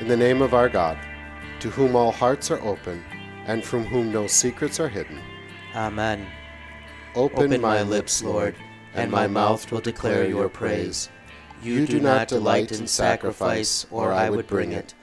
[0.00, 0.98] In the name of our God,
[1.60, 3.04] to whom all hearts are open,
[3.44, 5.20] and from whom no secrets are hidden.
[5.74, 6.26] Amen.
[7.14, 8.56] Open, Open my lips, Lord,
[8.94, 11.10] and my mouth will declare your praise.
[11.62, 14.94] You do not delight in sacrifice, or I would bring it.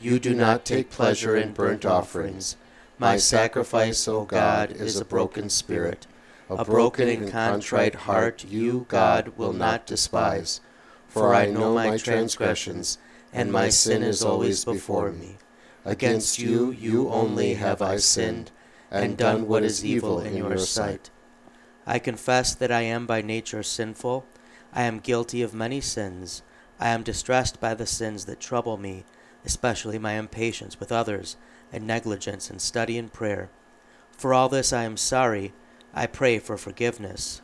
[0.00, 2.56] You do not take pleasure in burnt offerings.
[2.98, 6.06] My sacrifice, O God, is a broken spirit.
[6.48, 10.62] A broken and contrite heart you, God, will not despise.
[11.08, 12.96] For I know my transgressions,
[13.36, 15.36] and my sin is always before me.
[15.84, 18.50] Against you, you only have I sinned,
[18.90, 21.10] and done what is evil in your sight.
[21.86, 24.24] I confess that I am by nature sinful.
[24.72, 26.42] I am guilty of many sins.
[26.80, 29.04] I am distressed by the sins that trouble me,
[29.44, 31.36] especially my impatience with others,
[31.70, 33.50] and negligence in study and prayer.
[34.16, 35.52] For all this I am sorry.
[35.92, 37.42] I pray for forgiveness.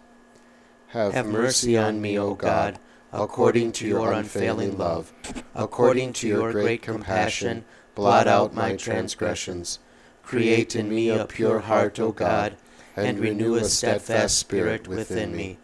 [0.88, 2.78] Have, Have mercy on me, O God,
[3.12, 5.12] according to your unfailing love.
[5.54, 9.78] According to your great compassion, blot out my transgressions.
[10.22, 12.56] Create in me a pure heart, O God,
[12.96, 15.58] and renew a steadfast spirit within me.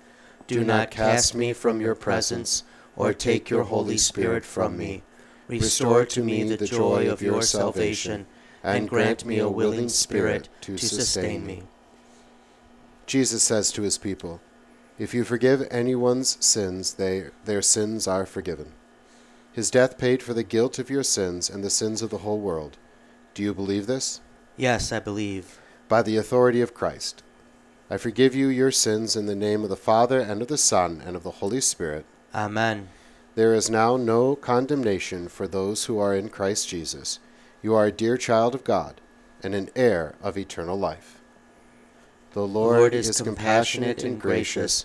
[0.47, 2.65] Do not cast me from your presence,
[2.97, 5.03] or take your Holy Spirit from me.
[5.47, 8.27] Restore to me the joy of your salvation,
[8.63, 11.63] and grant me a willing spirit to sustain me.
[13.07, 14.41] Jesus says to his people,
[14.99, 18.73] If you forgive anyone's sins, they, their sins are forgiven.
[19.53, 22.41] His death paid for the guilt of your sins and the sins of the whole
[22.41, 22.77] world.
[23.35, 24.21] Do you believe this?
[24.57, 25.61] Yes, I believe.
[25.89, 27.23] By the authority of Christ.
[27.89, 31.01] I forgive you your sins in the name of the Father, and of the Son,
[31.07, 32.05] and of the Holy Spirit.
[32.35, 32.89] Amen.
[33.37, 37.21] There is now no condemnation for those who are in Christ Jesus.
[37.63, 39.01] You are a dear child of God,
[39.45, 41.21] and an heir of eternal life.
[42.33, 44.85] The Lord, Lord is compassionate and gracious,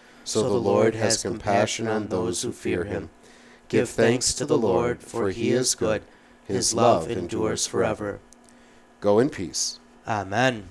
[0.23, 3.09] so the Lord has compassion on those who fear him.
[3.69, 6.03] Give thanks to the Lord, for he is good.
[6.45, 8.19] His love endures forever.
[8.99, 9.79] Go in peace.
[10.07, 10.65] Amen.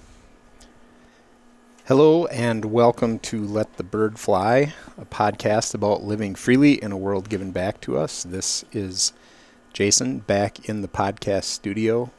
[1.87, 6.97] Hello, and welcome to Let the Bird Fly, a podcast about living freely in a
[6.97, 8.23] world given back to us.
[8.23, 9.13] This is
[9.73, 12.13] Jason back in the podcast studio,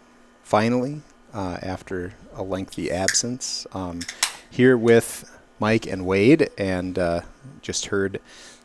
[0.43, 1.03] finally,
[1.33, 3.65] uh, after a lengthy absence.
[3.71, 4.01] Um,
[4.49, 5.30] here with
[5.61, 7.21] Mike and Wade, and uh,
[7.61, 8.19] just heard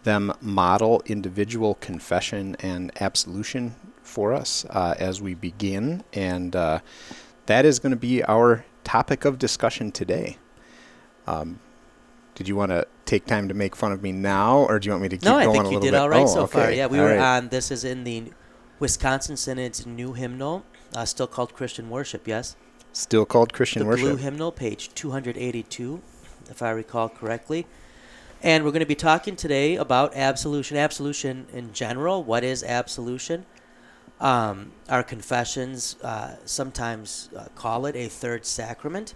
[0.04, 6.02] them model individual confession and absolution for us uh, as we begin.
[6.14, 6.78] And uh,
[7.46, 10.38] that is going to be our topic of discussion today.
[11.26, 11.58] Um,
[12.34, 14.92] did you want to take time to make fun of me now, or do you
[14.92, 15.62] want me to keep No, going a little bit?
[15.62, 16.00] No, I think you did bit?
[16.00, 16.62] all right Oh, so far.
[16.62, 16.76] okay.
[16.78, 17.36] Yeah, we All were right.
[17.36, 17.48] on.
[17.50, 18.32] This is in the
[18.78, 20.64] Wisconsin Synod's new hymnal,
[20.94, 22.26] uh, still called Christian Worship.
[22.26, 22.56] Yes,
[22.92, 24.06] Still called Christian the worship.
[24.06, 26.00] blue hymnal, page 282,
[26.50, 27.66] if I recall correctly.
[28.42, 30.76] And we're going to be talking today about absolution.
[30.76, 32.22] Absolution in general.
[32.22, 33.46] What is absolution?
[34.20, 39.14] Um, our confessions uh, sometimes uh, call it a third sacrament.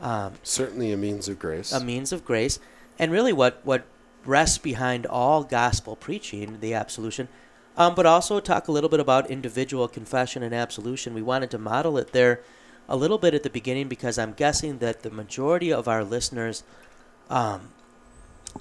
[0.00, 1.72] Um, Certainly a means of grace.
[1.72, 2.58] a means of grace,
[2.98, 3.84] and really what what
[4.24, 7.28] rests behind all gospel preaching, the absolution.
[7.76, 11.14] Um, but also talk a little bit about individual confession and absolution.
[11.14, 12.40] We wanted to model it there
[12.88, 16.62] a little bit at the beginning because I'm guessing that the majority of our listeners,
[17.30, 17.68] um,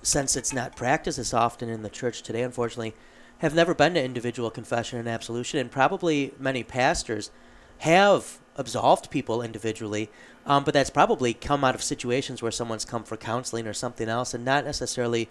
[0.02, 2.94] since it's not practiced as often in the church today, unfortunately,
[3.40, 7.32] have never been to individual confession and absolution, and probably many pastors
[7.80, 10.10] have absolved people individually,
[10.46, 14.08] um, but that's probably come out of situations where someone's come for counseling or something
[14.08, 15.28] else, and not necessarily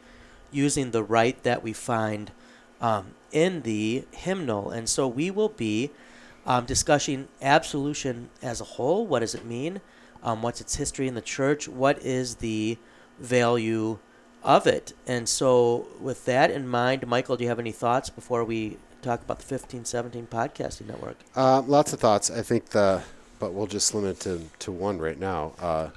[0.50, 2.32] using the rite that we find
[2.80, 4.70] um, in the hymnal.
[4.70, 5.90] And so we will be
[6.50, 9.06] um, discussing absolution as a whole.
[9.06, 9.80] What does it mean?
[10.24, 11.68] Um, what's its history in the church?
[11.68, 12.76] What is the
[13.20, 13.98] value
[14.42, 14.92] of it?
[15.06, 19.22] And so, with that in mind, Michael, do you have any thoughts before we talk
[19.22, 21.18] about the 1517 Podcasting Network?
[21.36, 22.32] Uh, lots of thoughts.
[22.32, 23.00] I think the,
[23.38, 25.52] but we'll just limit it to, to one right now.
[25.60, 25.90] Uh,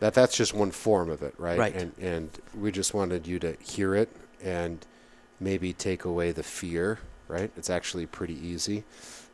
[0.00, 1.58] that that's just one form of it, right?
[1.60, 1.76] Right.
[1.76, 4.08] And and we just wanted you to hear it
[4.42, 4.84] and
[5.38, 6.98] maybe take away the fear,
[7.28, 7.52] right?
[7.56, 8.82] It's actually pretty easy.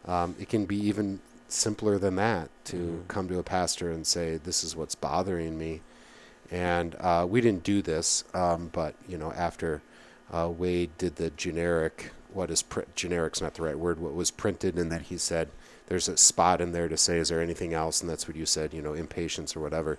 [0.06, 3.08] Um, it can be even simpler than that to Mhm.
[3.08, 5.82] come to a pastor and say, "This is what's bothering me,"
[6.50, 9.82] and uh, we didn't do this, um, but you know, after
[10.32, 14.30] uh, Wade did the generic, what is pr- generic's not the right word, what was
[14.30, 15.48] printed, and that he said,
[15.88, 18.00] there's a spot in there to say, is there anything else?
[18.00, 19.98] And that's what you said, you know, impatience or whatever.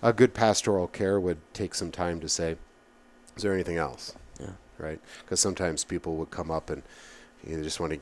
[0.00, 2.56] A good pastoral care would take some time to say,
[3.36, 4.14] is there anything else?
[4.40, 4.52] Yeah.
[4.78, 5.00] Right?
[5.20, 6.82] Because sometimes people would come up and
[7.46, 8.00] you know, just want to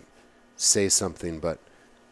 [0.56, 1.58] say something, but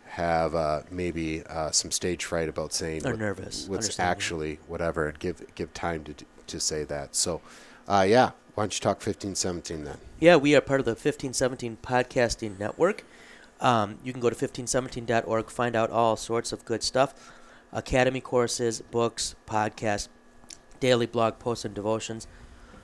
[0.07, 5.09] have uh, maybe uh, some stage fright about saying Or what- nervous, what's actually whatever,
[5.09, 6.15] and give give time to
[6.47, 7.15] to say that.
[7.17, 7.41] So,
[7.89, 9.99] uh, yeah, why don't you talk fifteen seventeen then?
[10.21, 13.05] Yeah, we are part of the 1517 Podcasting Network.
[13.61, 17.33] Um, you can go to 1517.org, find out all sorts of good stuff
[17.73, 20.09] academy courses, books, podcasts,
[20.79, 22.27] daily blog posts, and devotions.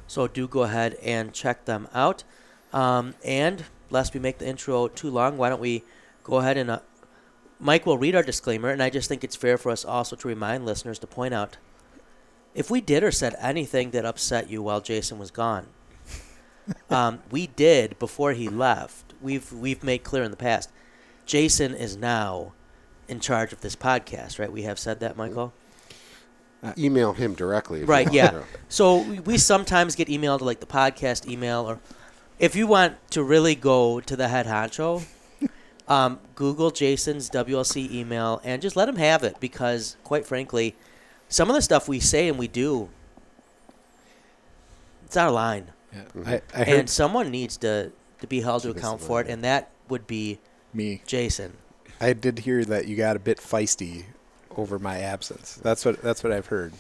[0.06, 2.25] So do go ahead and check them out.
[2.72, 5.85] Um, and lest we make the intro too long, why don't we
[6.25, 6.79] go ahead and uh,
[7.61, 10.29] Mike will read our disclaimer, and I just think it's fair for us also to
[10.29, 11.56] remind listeners to point out
[12.55, 15.67] if we did or said anything that upset you while Jason was gone,
[16.90, 19.14] um, we did before he left.
[19.20, 20.70] We've we've made clear in the past.
[21.26, 22.52] Jason is now
[23.08, 24.50] in charge of this podcast, right?
[24.52, 25.52] We have said that, Michael.
[26.76, 27.79] Email him directly.
[27.81, 28.32] if you Right, want, yeah.
[28.32, 28.44] you know.
[28.69, 31.79] So we, we sometimes get emailed like the podcast email, or
[32.38, 35.05] if you want to really go to the head honcho,
[35.88, 40.75] um, Google Jason's WLC email and just let him have it because, quite frankly,
[41.29, 42.88] some of the stuff we say and we do,
[45.05, 46.02] it's out of line, Yeah.
[46.26, 49.44] I, I heard and someone needs to to be held to account for it, and
[49.44, 50.38] that would be
[50.75, 51.02] me.
[51.06, 51.56] Jason.
[52.00, 54.05] I did hear that you got a bit feisty
[54.56, 55.55] over my absence.
[55.62, 56.73] That's what that's what I've heard.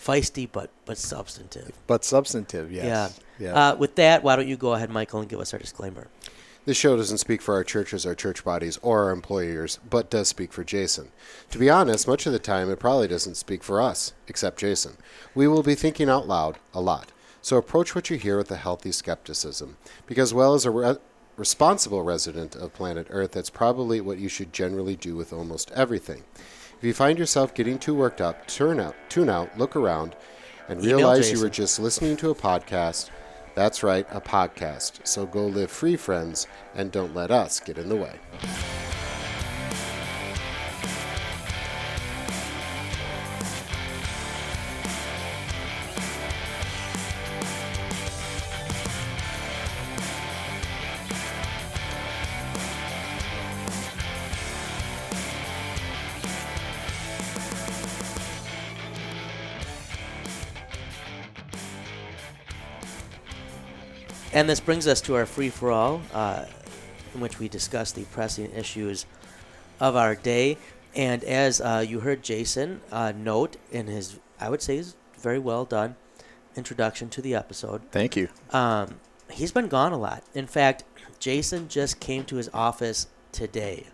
[0.00, 1.72] Feisty, but but substantive.
[1.86, 2.84] But substantive, yes.
[2.84, 3.08] Yeah.
[3.40, 6.08] Uh, with that, why don't you go ahead, Michael, and give us our disclaimer?
[6.64, 10.28] This show doesn't speak for our churches, our church bodies, or our employers, but does
[10.28, 11.12] speak for Jason.
[11.50, 14.98] To be honest, much of the time it probably doesn't speak for us, except Jason.
[15.34, 17.10] We will be thinking out loud a lot.
[17.40, 20.96] So approach what you hear with a healthy skepticism, because, well, as a re-
[21.38, 26.24] responsible resident of planet Earth, that's probably what you should generally do with almost everything.
[26.78, 30.14] If you find yourself getting too worked up, turn out, tune out, look around,
[30.68, 33.08] and Email realize you were just listening to a podcast.
[33.58, 35.04] That's right, a podcast.
[35.04, 36.46] So go live free, friends,
[36.76, 38.14] and don't let us get in the way.
[64.38, 66.44] And this brings us to our free for all, uh,
[67.12, 69.04] in which we discuss the pressing issues
[69.80, 70.58] of our day.
[70.94, 75.40] And as uh, you heard Jason uh, note in his, I would say, his very
[75.40, 75.96] well done
[76.54, 78.28] introduction to the episode, Thank you.
[78.52, 80.22] um, he's been gone a lot.
[80.34, 80.84] In fact,
[81.18, 83.88] Jason just came to his office today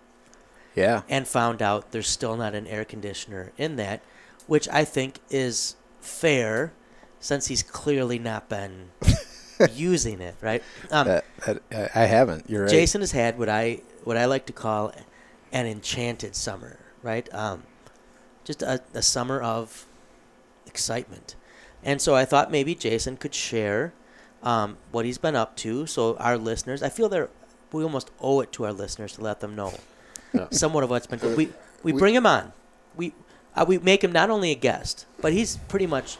[0.75, 1.05] Yeah.
[1.09, 4.03] and found out there's still not an air conditioner in that,
[4.47, 6.75] which I think is fair
[7.19, 8.91] since he's clearly not been
[9.73, 10.63] using it, right?
[10.91, 11.63] Um, that, that,
[11.95, 12.49] I I haven't.
[12.51, 12.71] You're right.
[12.71, 14.93] Jason has had what I what I like to call
[15.53, 17.33] an enchanted summer, right?
[17.35, 17.63] Um,
[18.45, 19.87] just a, a summer of
[20.67, 21.35] excitement,
[21.83, 23.93] and so I thought maybe Jason could share
[24.43, 25.87] um, what he's been up to.
[25.87, 27.31] So our listeners, I feel they're
[27.73, 29.75] we almost owe it to our listeners to let them know
[30.33, 30.47] Yeah.
[30.51, 31.21] somewhat of what's been.
[31.37, 31.47] We
[31.83, 32.53] we We- bring him on,
[32.97, 33.13] we
[33.57, 36.19] uh, we make him not only a guest, but he's pretty much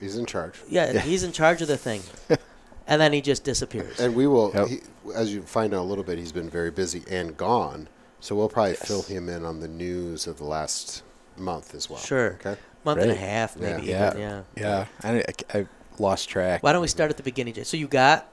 [0.00, 0.60] He's in charge.
[0.68, 2.02] yeah, he's in charge of the thing,
[2.92, 3.98] and then he just disappears.
[3.98, 4.68] And we will, Yep.
[4.68, 4.80] he,
[5.14, 7.88] as you find out a little bit, he's been very busy and gone.
[8.20, 11.02] So we'll probably fill him in on the news of the last
[11.38, 11.98] month as well.
[11.98, 12.34] Sure.
[12.34, 12.56] Okay.
[12.84, 13.86] Month and a half, maybe.
[13.86, 14.10] Yeah.
[14.10, 14.42] even, yeah.
[14.56, 14.86] Yeah.
[15.02, 15.18] I,
[15.54, 15.66] I, I
[15.98, 16.62] lost track.
[16.62, 17.64] Why don't we start at the beginning, Jay?
[17.64, 18.28] So you got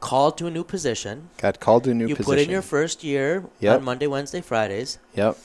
[0.00, 1.30] called to a new position.
[1.38, 2.32] Got called to a new you position.
[2.32, 3.78] You put in your first year Yep.
[3.78, 5.38] on Monday, Wednesday, Fridays, Yep.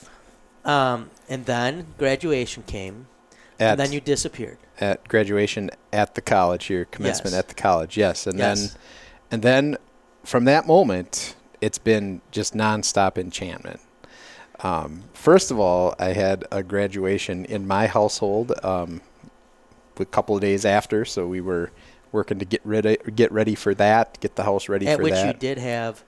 [0.66, 3.06] um, and then graduation came,
[3.62, 4.58] At, and then you disappeared.
[4.80, 7.40] at graduation at the college your commencement Yes.
[7.40, 7.96] at the college.
[7.96, 8.60] Yes, and Yes.
[8.72, 8.80] then
[9.32, 9.78] and then
[10.26, 13.80] from that moment, it's been just nonstop enchantment.
[14.62, 19.02] Um, first of all, I had a graduation in my household um,
[20.00, 21.72] a couple of days after, so we were
[22.12, 25.12] working to get ready get ready for that, get the house ready At for that.
[25.14, 26.04] At which you did have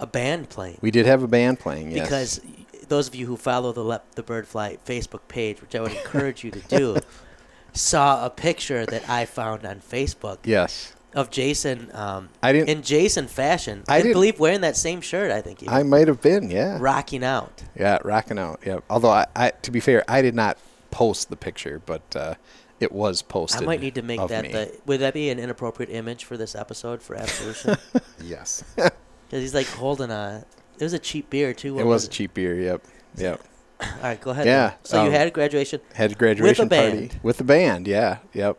[0.00, 0.78] a band playing.
[0.80, 2.06] We did have a band playing, yes.
[2.06, 2.40] Because
[2.88, 6.44] those of you who follow the Le- the Birdfly Facebook page, which I would encourage
[6.44, 6.96] you to do,
[7.72, 12.68] saw a picture that I found on Facebook yes, of Jason um, I didn't.
[12.68, 13.84] in Jason fashion.
[13.88, 15.30] I I, didn't- believe wearing that same shirt.
[15.30, 15.74] I think even.
[15.74, 16.78] I might have been, yeah.
[16.80, 17.62] rocking out.
[17.78, 18.60] Yeah, rocking out.
[18.64, 18.80] Yeah.
[18.90, 20.58] Although I, I, to be fair, I did not
[20.90, 22.34] post the picture, but uh,
[22.80, 23.62] it was posted.
[23.62, 24.78] I might need to make that the.
[24.86, 27.76] Would that be an inappropriate image for this episode for Absolution?
[28.22, 28.62] Yes.
[29.26, 30.44] Because he's like holding a.
[30.78, 31.78] It was a cheap beer too.
[31.78, 32.54] It was a cheap beer.
[32.60, 32.82] Yep.
[33.16, 33.40] Yep.
[33.80, 34.46] All right, go ahead.
[34.46, 34.78] Yeah, then.
[34.84, 35.80] So you um, had a graduation.
[35.94, 37.20] Had a graduation party band.
[37.22, 37.86] with the band.
[37.86, 38.18] Yeah.
[38.32, 38.58] Yep.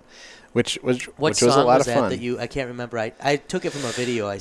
[0.53, 2.09] Which was What which was a lot was of fun.
[2.11, 2.39] that you?
[2.39, 2.97] I can't remember.
[2.97, 4.27] I, I took it from a video.
[4.27, 4.37] I I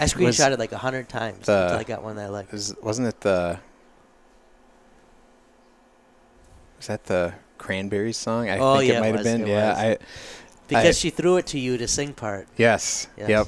[0.00, 2.54] was screenshotted like a hundred times the- until I got one that I liked.
[2.54, 3.58] is, wasn't it the?
[6.78, 8.48] Was that the Cranberries song?
[8.48, 9.42] I Oh, think yeah, it might have been.
[9.42, 9.68] it Yeah.
[9.70, 9.78] was.
[9.78, 9.98] I
[10.68, 12.46] Because she threw it to you to sing part.
[12.56, 13.08] yes.
[13.16, 13.28] Yes.
[13.28, 13.46] Yep.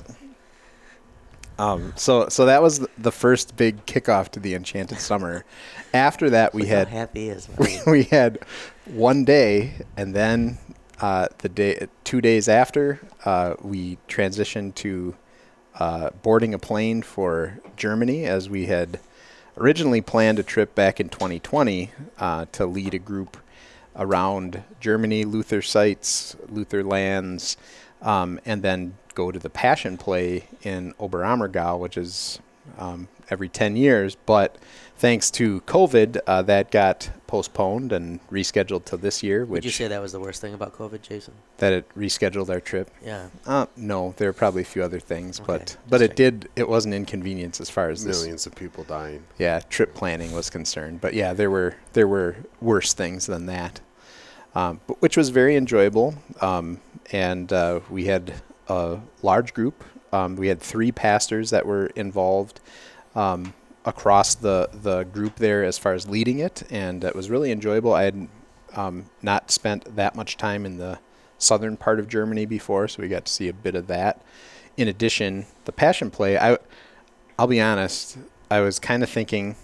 [1.61, 1.93] Um.
[1.97, 5.45] So so that was the- first big kickoff to the Enchanted Summer.
[5.93, 7.49] After that, we Look had happy is.
[7.59, 8.39] we, we had
[8.87, 10.59] one day and then
[11.01, 15.15] uh, the day two days after uh, we transitioned to
[15.79, 18.99] uh, boarding a plane for Germany as we had
[19.59, 23.37] originally planned a trip back in 2020 uh, to lead a group
[23.97, 27.57] around Germany, Luther sites, Luther lands,
[28.01, 32.39] um, and then go to the Passion Play in Oberammergau, which is
[32.79, 34.17] um, every 10 years.
[34.27, 34.57] But
[34.97, 39.89] thanks to COVID, uh, that got postponed and rescheduled to this year, Would you say
[39.89, 41.35] that was the worst thing about COVID, Jason?
[41.59, 42.91] that it rescheduled our trip.
[43.05, 43.29] Yeah.
[43.47, 46.49] Uh, no, there are probably a few other things, Okay, but but it did.
[46.57, 49.23] It was an inconvenience as far as this Millions of people dying.
[49.39, 51.01] yeah trip planning was concerned.
[51.03, 53.81] But yeah, there were there were worse things than that,
[54.55, 56.15] um, but which was very enjoyable.
[56.41, 56.81] Um,
[57.13, 58.33] and uh, we had
[58.71, 59.85] a large group.
[60.13, 62.61] Um, we had three pastors that were involved
[63.15, 63.53] um,
[63.85, 67.93] across the the group there as far as leading it, and it was really enjoyable.
[67.93, 68.29] I had
[68.75, 70.99] um, not spent that much time in the
[71.39, 74.23] southern part of Germany before, so we got to see a bit of that.
[74.77, 76.59] In addition, the Passion Play, I,
[77.39, 78.19] I'll be honest,
[78.51, 79.57] I was kind of thinking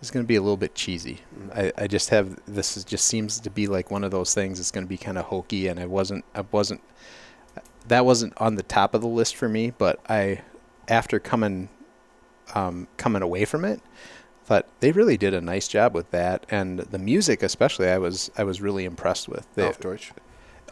[0.00, 1.20] is going to be a little bit cheesy.
[1.54, 4.60] I, I just have this is just seems to be like one of those things.
[4.60, 6.82] It's going to be kind of hokey, and I wasn't I wasn't
[7.88, 9.70] that wasn't on the top of the list for me.
[9.70, 10.42] But I,
[10.88, 11.68] after coming
[12.54, 13.80] um, coming away from it,
[14.44, 17.88] thought they really did a nice job with that, and the music especially.
[17.88, 19.46] I was I was really impressed with.
[19.54, 20.12] They, Auf Deutsch.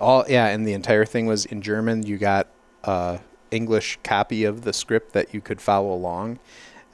[0.01, 2.05] all yeah, and the entire thing was in German.
[2.05, 2.49] You got
[2.85, 6.39] a English copy of the script that you could follow along,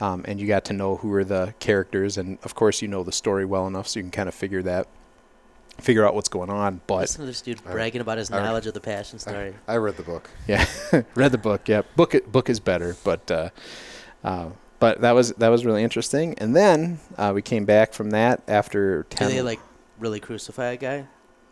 [0.01, 3.03] um, and you got to know who were the characters, and of course you know
[3.03, 4.89] the story well enough, so you can kind of figure that,
[5.81, 6.81] figure out what's going on.
[6.87, 9.55] But Listen to this dude I- bragging about his I- knowledge of the Passion story.
[9.69, 10.31] I read the book.
[10.47, 10.67] yeah,
[11.15, 11.69] read the book.
[11.69, 13.51] Yeah, book it, book is better, but uh,
[14.25, 16.35] uh, but that was that was really interesting.
[16.39, 19.29] And then uh, we came back from that after Do ten.
[19.29, 19.61] they like
[19.99, 21.07] really crucify a guy?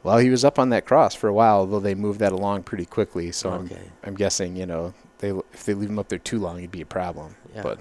[0.05, 2.63] well, he was up on that cross for a while, though they moved that along
[2.63, 3.33] pretty quickly.
[3.33, 3.71] So I'm.
[4.05, 6.81] I'm guessing, you know, they if they leave him up there too long, it'd be
[6.81, 7.35] a problem.
[7.55, 7.63] Yeah.
[7.63, 7.81] But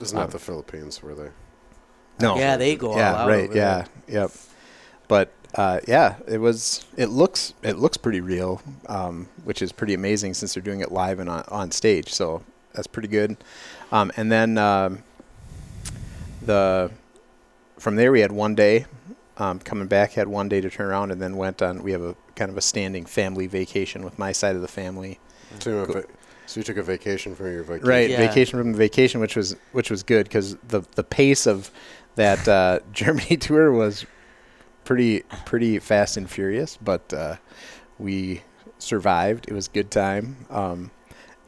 [0.00, 1.28] It's not Um, the Philippines, were they?
[2.20, 4.30] no, Yeah, they go all yeah, out right, over yeah, yep.
[5.08, 6.84] But uh, yeah, it was.
[6.96, 10.92] It looks it looks pretty real, um, which is pretty amazing since they're doing it
[10.92, 12.12] live and on, on stage.
[12.12, 12.42] So
[12.72, 13.36] that's pretty good.
[13.90, 15.02] Um, and then um,
[16.42, 16.90] the
[17.78, 18.86] from there we had one day.
[19.38, 21.82] Um, coming back, had one day to turn around, and then went on.
[21.82, 25.18] We have a kind of a standing family vacation with my side of the family.
[25.60, 26.06] So you, went
[26.46, 27.88] so you took a vacation from your vacation.
[27.88, 28.18] right Yeah.
[28.18, 31.70] vacation from the vacation which was which was good because the the pace of
[32.16, 34.04] that uh, germany tour was
[34.90, 37.36] pretty pretty fast and furious but uh,
[37.98, 38.42] we
[38.78, 40.90] survived it was a good time um,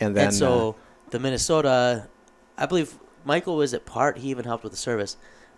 [0.01, 0.77] and then and so
[1.11, 2.09] the Minnesota,
[2.57, 4.17] I believe Michael was at part.
[4.19, 5.17] He even helped with the service.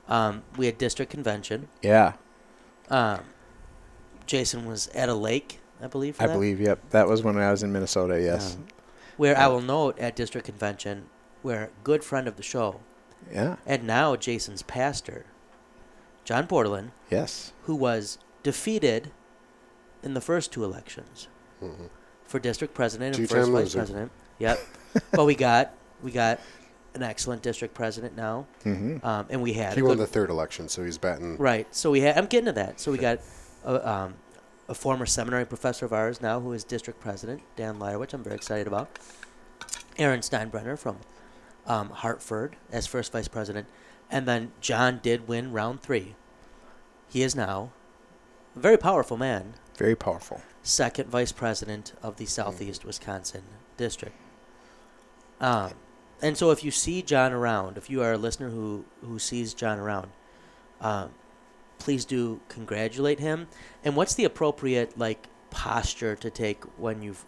[0.09, 1.69] Um, we had district convention.
[1.75, 2.13] uh, yeah
[2.91, 3.21] Um,
[4.27, 6.17] Jason was at a lake, I believe.
[6.17, 6.33] For i that.
[6.33, 8.67] believe yep that was when i was in minnesota yes Um,
[9.17, 11.07] where I will note at district convention,
[11.43, 12.81] where a good friend of the show
[13.31, 15.27] yeah and now Jason's pastor,
[16.25, 19.11] John Portland, yes who was defeated
[20.03, 21.29] in the first two elections
[21.63, 21.89] Mhm.
[22.25, 23.79] for district president and Two-time first vice loser.
[23.79, 24.13] president.
[24.39, 24.59] Yep.
[25.13, 26.41] but we got we got
[26.95, 30.07] an excellent district president now, hmm um, and we had He a won good- the
[30.13, 31.37] third election, so he's batting.
[31.39, 31.67] right.
[31.75, 32.17] So we had.
[32.19, 32.79] I'm getting to that.
[32.81, 33.19] So we got
[33.65, 34.15] a, um,
[34.69, 38.23] a former seminary professor of ours now who is district president, Dan Leyrer, which I'm
[38.23, 38.89] very excited about.
[39.99, 40.99] Aaron Steinbrenner from
[41.67, 43.67] um, Hartford as first vice president,
[44.11, 46.15] and then John did win round three.
[47.09, 47.71] He is now
[48.57, 53.43] a very powerful man, very powerful second vice president of the Southeast Wisconsin
[53.77, 54.17] district.
[55.41, 55.73] Um,
[56.23, 59.53] and so, if you see John around, if you are a listener who who sees
[59.53, 60.11] John around,
[60.81, 61.11] um,
[61.79, 63.49] please do congratulate him.
[63.85, 67.25] And what's the appropriate like posture to take when you've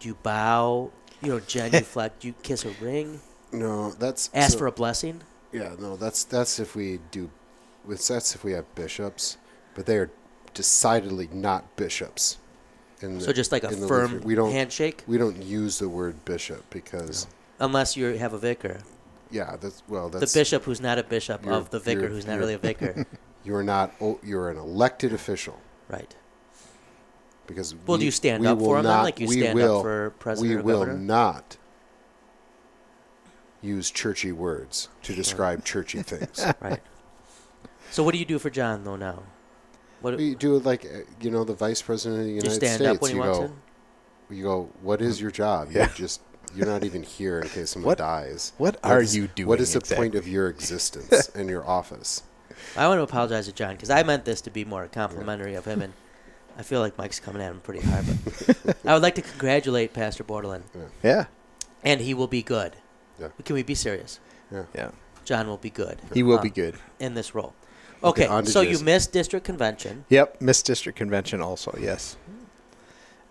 [0.00, 0.90] do you bow?
[1.22, 2.20] You know, genuflect.
[2.20, 3.20] do you kiss a ring?
[3.52, 5.22] No, that's Ask so- for a blessing.
[5.52, 7.30] Yeah, no, that's that's if we do,
[7.84, 9.38] with that's if we have bishops,
[9.74, 10.10] but they are
[10.54, 12.38] decidedly not bishops.
[13.00, 16.24] In So the- just like a firm we don't handshake, we don't use the word
[16.24, 17.26] bishop because
[17.60, 18.80] unless you have a vicar.
[19.30, 20.08] yeah, that's well.
[20.08, 23.06] The bishop who's not a bishop of the vicar who's not really a vicar.
[23.44, 23.92] You're not.
[24.22, 26.14] You're an elected official right.
[27.46, 27.74] because.
[27.86, 29.82] Well, we, do you stand up for him then, not- like you stand will, up
[29.84, 30.98] for president We will governor?
[30.98, 31.56] not
[33.62, 36.44] use churchy words to describe churchy things.
[36.60, 36.80] Right.
[37.90, 39.22] So what do you do for John though now?
[40.00, 42.36] What You do it like uh, you know the vice president of the do you
[42.42, 42.96] United stand States.
[42.96, 43.44] up when he you wants go,
[44.30, 44.36] in?
[44.36, 44.70] you go.
[44.82, 45.68] What is your job?
[45.72, 45.88] Yeah.
[45.88, 46.20] You just
[46.54, 48.52] you're not even here in case someone What- dies.
[48.58, 49.48] What What are is- you doing?
[49.48, 52.22] What is the point of your existence and your office?
[52.76, 55.64] I want to apologize to John because I meant this to be more complimentary of
[55.64, 55.92] him, and
[56.58, 58.04] I feel like Mike's coming at him pretty hard.
[58.64, 60.62] But I would like to congratulate Pastor Bordelin,
[61.02, 61.26] Yeah,
[61.84, 62.76] and he will be good.
[63.18, 63.28] Yeah.
[63.44, 64.20] Can we be serious?
[64.74, 64.90] yeah.
[65.24, 66.00] John will be good.
[66.14, 66.76] He will uh, be good.
[66.98, 67.54] in this role.
[68.02, 71.76] Okay, Okay, on to so you missed district convention Yep, missed District Convention also.
[71.80, 72.16] Yes,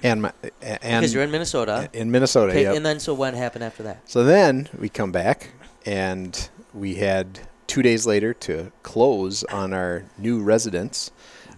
[0.04, 1.90] and my and because you're in Minnesota.
[1.94, 2.52] in Minnesota.
[2.52, 2.76] Okay, yep.
[2.76, 4.08] and then so what happened after that?
[4.10, 5.52] So then we come back,
[5.86, 11.12] and we had two days later to close on our new residence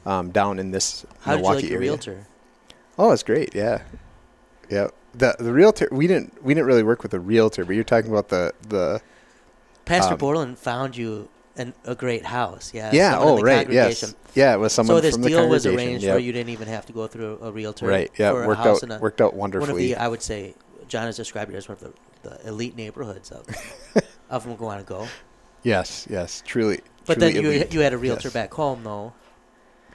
[0.06, 1.90] um, down in this How did you Milwaukee like your area.
[1.90, 2.28] realtor?
[2.98, 3.56] Oh, it's great.
[3.56, 3.82] Yeah,
[4.70, 4.90] yeah.
[5.16, 8.12] The the realtor we didn't we didn't really work with a realtor, but you're talking
[8.12, 9.02] about the the
[9.86, 12.74] Pastor Um, Bordelin found you an, a great house.
[12.74, 12.92] Yeah.
[12.94, 13.18] yeah.
[13.20, 13.70] Oh, right.
[13.70, 14.16] Yes.
[14.36, 16.14] Yeah, it was someone So this from the deal was arranged yep.
[16.14, 17.88] where you didn't even have to go through a realtor.
[17.88, 18.12] Right.
[18.18, 18.32] Yeah.
[18.32, 19.72] Worked out a, worked out wonderfully.
[19.74, 20.54] one of the I would say
[20.88, 23.48] John has described it as one of the, the elite neighborhoods of
[24.30, 25.08] of Go.
[25.64, 26.08] yes.
[26.10, 26.44] Yes.
[26.46, 26.80] Truly.
[27.06, 27.74] But truly then you elite.
[27.74, 28.34] you had a realtor Yes.
[28.34, 29.14] back home though.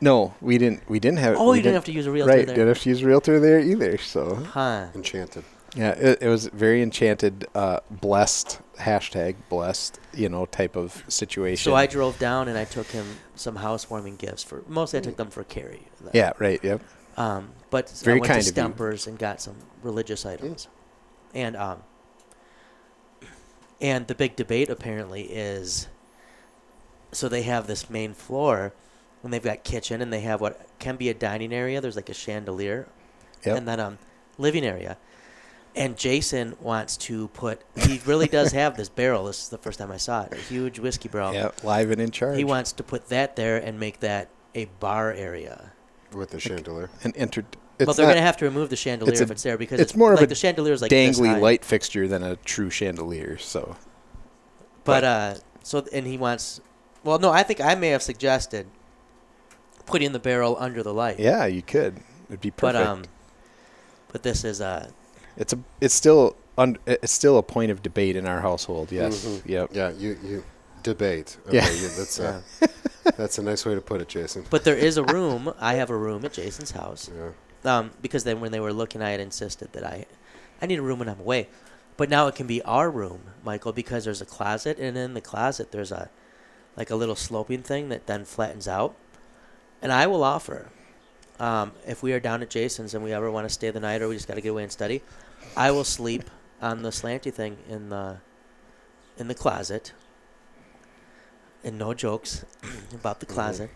[0.00, 0.88] No, we didn't.
[0.88, 1.36] We didn't have.
[1.38, 2.46] Oh, you didn't have to use a realtor Right.
[2.46, 2.56] there.
[2.56, 3.96] Didn't have to use a realtor there either.
[3.98, 4.86] So Huh.
[4.94, 5.44] Enchanted.
[5.76, 11.64] Yeah, it, it was very enchanted, uh, blessed hashtag blessed, you know, type of situation.
[11.70, 13.04] So I drove down and I took him
[13.34, 15.88] some housewarming gifts for mostly I took them for Carrie.
[16.12, 16.80] yeah, right, yep.
[17.16, 18.62] Um, but Very I went kind to of you.
[18.84, 20.68] Stempers and got some religious items,
[21.34, 21.82] and um,
[23.80, 25.88] and the big debate apparently is.
[27.12, 28.72] So they have this main floor,
[29.24, 31.80] and they've got kitchen, and they have what can be a dining area.
[31.80, 32.86] There's like a chandelier,
[33.44, 33.56] Yep.
[33.56, 33.98] and then um,
[34.38, 34.96] living area.
[35.76, 37.62] And Jason wants to put.
[37.74, 39.24] He really does have this barrel.
[39.24, 40.32] This is the first time I saw it.
[40.32, 41.34] A huge whiskey barrel.
[41.34, 42.36] yeah, live and in charge.
[42.36, 45.72] He wants to put that there and make that a bar area.
[46.12, 46.90] with the chandelier.
[47.02, 47.46] and entered.
[47.76, 49.58] It's well, they're going to have to remove the chandelier it's a- if it's there
[49.58, 51.38] because it's it's, more of like a the chandelier is like this dangly high.
[51.40, 53.36] light fixture than a true chandelier.
[53.38, 53.74] So
[54.84, 55.34] But uh,
[55.64, 56.60] so and he wants.
[57.02, 58.68] Well, no, I think I may have suggested
[59.86, 61.18] putting the barrel under the light.
[61.18, 61.98] yeah, you could.
[62.28, 62.60] It'd be perfect.
[62.60, 63.02] But um,
[64.12, 64.90] but this is uh,
[65.36, 65.58] it's a.
[65.80, 66.36] It's still.
[66.56, 68.92] Un, it's still a point of debate in our household.
[68.92, 69.24] Yes.
[69.26, 69.42] Mhm.
[69.46, 69.70] Yep.
[69.72, 70.44] Yeah, you you
[70.84, 71.36] debate.
[71.48, 71.70] Okay, Yeah.
[71.70, 72.40] you- that's yeah.
[72.62, 72.68] a,
[73.16, 74.44] that's a nice way to put it, Jason.
[74.50, 75.52] but there is a room.
[75.60, 77.10] I have a room at Jason's house.
[77.12, 77.30] Yeah.
[77.78, 80.04] Um, because then when they were looking, I had insisted that I,
[80.62, 81.48] I need a room when I'm away.
[81.96, 85.20] But now it can be our room, Michael, because there's a closet, and in the
[85.20, 86.08] closet there's a,
[86.76, 88.94] like a little sloping thing that then flattens out.
[89.84, 90.70] And I will offer,
[91.38, 94.00] um, if we are down at Jason's and we ever want to stay the night
[94.00, 95.02] or we just got to get away and study,
[95.58, 96.30] I will sleep
[96.62, 98.16] on the slanty thing in the,
[99.18, 99.92] in the closet.
[101.62, 102.46] And no jokes
[102.94, 103.70] about the closet,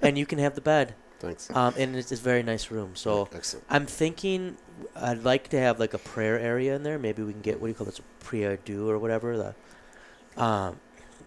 [0.00, 0.94] and you can have the bed.
[1.18, 1.50] Thanks.
[1.50, 2.94] Um, and it's, it's a very nice room.
[2.94, 3.66] So Excellent.
[3.68, 4.56] I'm thinking
[4.94, 7.00] I'd like to have like a prayer area in there.
[7.00, 9.36] Maybe we can get what do you call this, a prie-dieu or whatever.
[9.36, 10.78] The, um,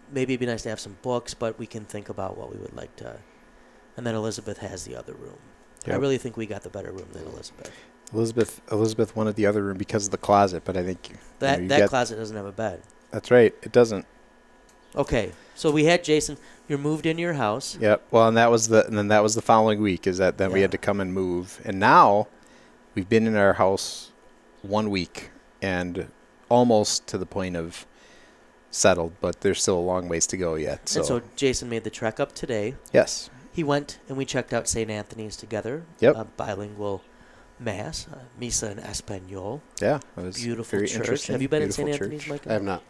[0.09, 2.59] maybe it'd be nice to have some books, but we can think about what we
[2.59, 3.17] would like to.
[3.97, 5.37] And then Elizabeth has the other room.
[5.87, 7.71] I really think we got the better room than Elizabeth.
[8.13, 8.61] Elizabeth.
[8.71, 11.61] Elizabeth wanted the other room because of the closet, but I think you know, That
[11.61, 12.81] you that closet doesn't have a bed.
[13.09, 13.53] That's right.
[13.63, 14.05] It doesn't.
[14.95, 16.37] Okay, so we had Jason.
[16.67, 17.77] You're moved into your house.
[17.79, 18.03] Yep.
[18.11, 20.51] Well, and that was the and then that was the following week is that then
[20.51, 21.61] we had to come and move.
[21.65, 22.27] And now
[22.93, 24.11] we've been in our house
[24.61, 25.29] one week
[25.61, 26.07] and
[26.49, 27.85] almost to the point of
[28.69, 30.87] settled, but there's still a long ways to go yet.
[30.89, 32.75] So, And so Jason made the trek up today.
[32.93, 33.29] yes.
[33.51, 34.89] He went and we checked out St.
[34.89, 35.83] Anthony's together.
[35.99, 36.15] Yep.
[36.15, 37.01] A bilingual
[37.59, 39.61] mass, uh, misa in Espanol.
[39.81, 39.99] Yeah.
[40.17, 40.97] It was Beautiful very church.
[40.99, 41.33] interesting.
[41.33, 41.87] Have you been in St.
[41.89, 42.01] church.
[42.01, 42.47] Anthony's, Mike?
[42.47, 42.81] I have not.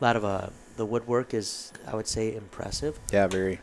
[0.00, 2.98] A lot of uh, the woodwork is, I would say, impressive.
[3.12, 3.60] Yeah, very.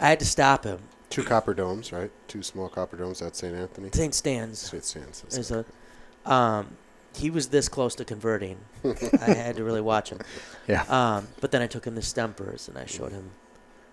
[0.00, 0.80] I had to stop him.
[1.10, 2.10] Two copper domes, right?
[2.26, 3.54] Two small copper domes at St.
[3.54, 3.90] Anthony.
[3.92, 4.14] St.
[4.14, 5.24] Stan's Sweet stands.
[5.30, 5.64] is a.
[6.24, 6.76] Um,
[7.14, 8.58] he was this close to converting.
[9.20, 10.20] I had to really watch him.
[10.66, 10.84] Yeah.
[10.88, 13.30] Um, but then I took him to Stempers and I showed him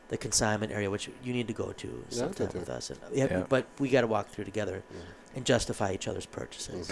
[0.09, 2.59] the consignment area, which you need to go to Yeah, sometime I do.
[2.59, 2.89] with us.
[2.89, 3.43] And, yeah, Yeah.
[3.47, 5.35] But we got to walk through together Mhm.
[5.37, 6.91] and justify each other's purchases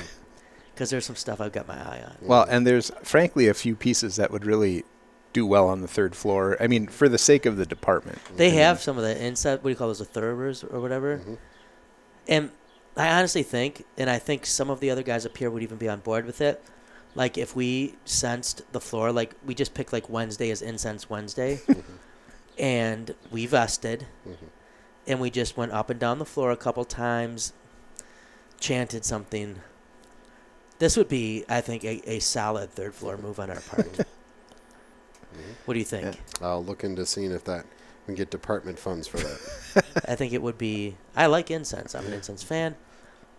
[0.73, 2.15] because there's some stuff I've got my eye on.
[2.21, 4.86] Well, and there's frankly a few pieces that would really
[5.34, 6.58] do well on the third floor.
[6.60, 8.19] I mean, for the sake of the department.
[8.38, 9.56] They I mean, have some of the inside.
[9.56, 9.99] What do you call those?
[9.99, 11.17] The thoroughers or whatever.
[11.19, 11.38] Mhm.
[12.27, 12.51] And
[12.95, 15.77] I honestly think, and I think some of the other guys up here would even
[15.77, 16.62] be on board with it.
[17.15, 21.60] like if we sensed the floor, like we just picked like Wednesday as Incense Wednesday,
[22.57, 24.07] and we vested,
[25.05, 27.53] and we just went up and down the floor a couple times,
[28.59, 29.61] chanted something.
[30.79, 33.87] This would be, I think, a, a solid third floor move on our part.
[35.65, 36.05] what do you think?
[36.41, 36.47] Yeah.
[36.47, 37.65] I'll look into seeing if that
[38.05, 39.85] we can get department funds for that.
[40.07, 40.97] I think it would be.
[41.15, 41.95] I like incense.
[41.95, 42.75] I'm an incense fan,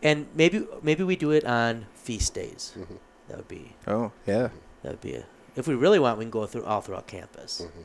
[0.02, 2.72] and maybe maybe we do it on feast days.
[2.76, 2.98] Mhm.
[3.28, 4.48] That would be Oh, yeah.
[4.82, 5.24] that would be a.
[5.54, 7.62] If we really want, we can go through all throughout campus.
[7.64, 7.84] Mhm.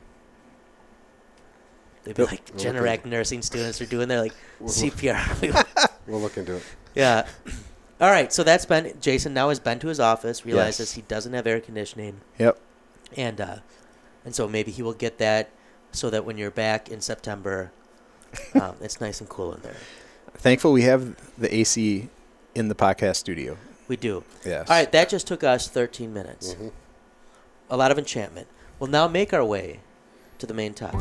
[2.04, 2.30] They'd be Yep.
[2.30, 5.66] like We'll Generac nursing students are doing their like We'll- CPR.
[6.06, 6.62] We'll look into it.
[6.94, 7.26] yeah.
[8.00, 8.30] All right.
[8.32, 9.32] So that's been Jason.
[9.34, 10.44] Now has been to his office.
[10.44, 10.92] Realizes Yes.
[10.96, 12.58] he doesn't have air conditioning, Yep.
[13.16, 13.56] and uh,
[14.24, 15.48] and so maybe he will get that
[15.92, 17.70] so that when you're back in September,
[18.54, 19.76] um, it's nice and cool in there.
[20.34, 22.08] Thankful we have the AC
[22.54, 23.56] in the podcast studio.
[23.88, 24.24] We do.
[24.44, 24.68] Yes.
[24.68, 26.54] All right, that just took us 13 minutes.
[26.54, 26.72] Mhm.
[27.70, 28.48] A lot of enchantment.
[28.78, 29.80] We'll now make our way
[30.38, 31.00] to the main topic.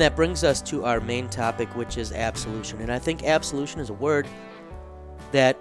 [0.00, 2.80] And that brings us to our main topic, which is absolution.
[2.80, 4.26] And I think absolution is a word
[5.30, 5.58] that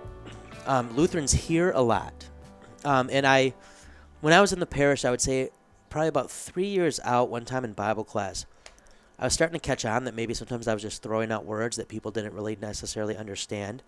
[0.65, 2.13] um, Lutherans hear a lot.
[2.85, 3.53] Um, and I,
[4.21, 5.49] when I was in the parish, I would say
[5.89, 8.45] probably about three years out, one time in Bible class,
[9.19, 11.75] I was starting to catch on that maybe sometimes I was just throwing out words
[11.75, 13.83] that people didn't really necessarily understand.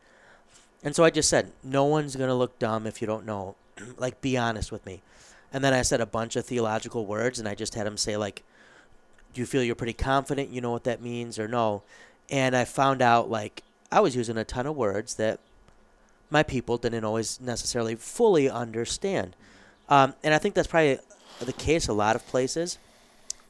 [0.84, 3.56] And so I just said, no one's going to look dumb if you don't know.
[3.98, 5.02] like, be honest with me.
[5.54, 8.18] And then I said a bunch of theological words, and I just had them say,
[8.18, 8.44] like,
[9.34, 11.84] do you feel you're pretty confident you know what that means or no?
[12.30, 15.40] And I found out like I was using a ton of words that
[16.30, 19.36] my people didn't always necessarily fully understand.
[19.90, 21.00] Um, and I think that's probably
[21.42, 22.78] the case a lot of places.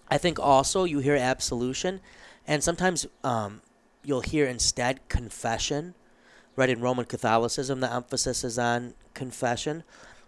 [0.09, 2.01] I think also you hear absolution,
[2.47, 3.61] and sometimes um,
[4.03, 5.93] you'll hear instead confession.
[6.57, 9.83] Right in Roman Catholicism, the emphasis is on confession,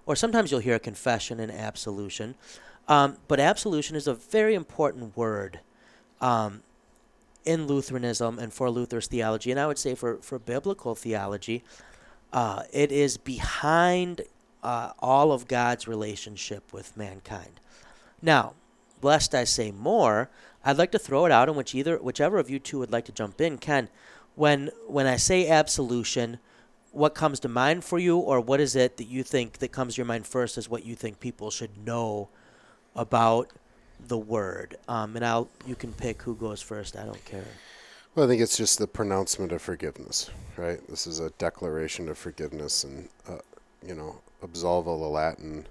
[0.05, 2.35] or sometimes you'll hear confession and absolution.
[2.87, 5.59] Um, but absolution is a very important word
[6.19, 6.63] um,
[7.45, 11.63] in Lutheranism and for Luther's theology, and I would say for, for biblical theology,
[12.31, 14.21] uh, it is behind
[14.63, 17.59] uh, all of God's relationship with mankind.
[18.21, 18.53] Now,
[19.01, 20.29] lest I say more,
[20.63, 23.05] I'd like to throw it out in which either whichever of you two would like
[23.05, 23.89] to jump in can.
[24.35, 26.39] When when I say absolution,
[26.91, 29.95] what comes to mind for you, or what is it that you think that comes
[29.95, 32.29] to your mind first as what you think people should know
[32.95, 33.49] about
[34.07, 34.75] the word?
[34.87, 36.95] Um, and I'll you can pick who goes first.
[36.97, 37.45] I don't care.
[38.15, 40.79] Well, I think it's just the pronouncement of forgiveness, right?
[40.87, 43.39] This is a declaration of forgiveness, and uh,
[43.85, 45.65] you know, absolvo the Latin.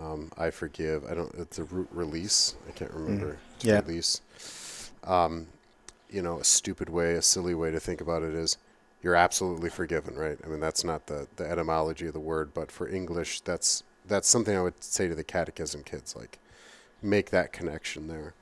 [0.00, 1.04] Um, I forgive.
[1.10, 1.34] I don't.
[1.34, 2.54] It's a root release.
[2.68, 3.38] I can't remember.
[3.60, 3.80] To Yeah.
[3.80, 4.20] Release.
[5.04, 5.46] Um,
[6.10, 8.56] you know, a stupid way, a silly way to think about it is,
[9.02, 10.38] you're absolutely forgiven, right?
[10.44, 14.28] I mean, that's not the the etymology of the word, but for English, that's that's
[14.28, 16.38] something I would say to the catechism kids, like,
[17.02, 18.34] make that connection there.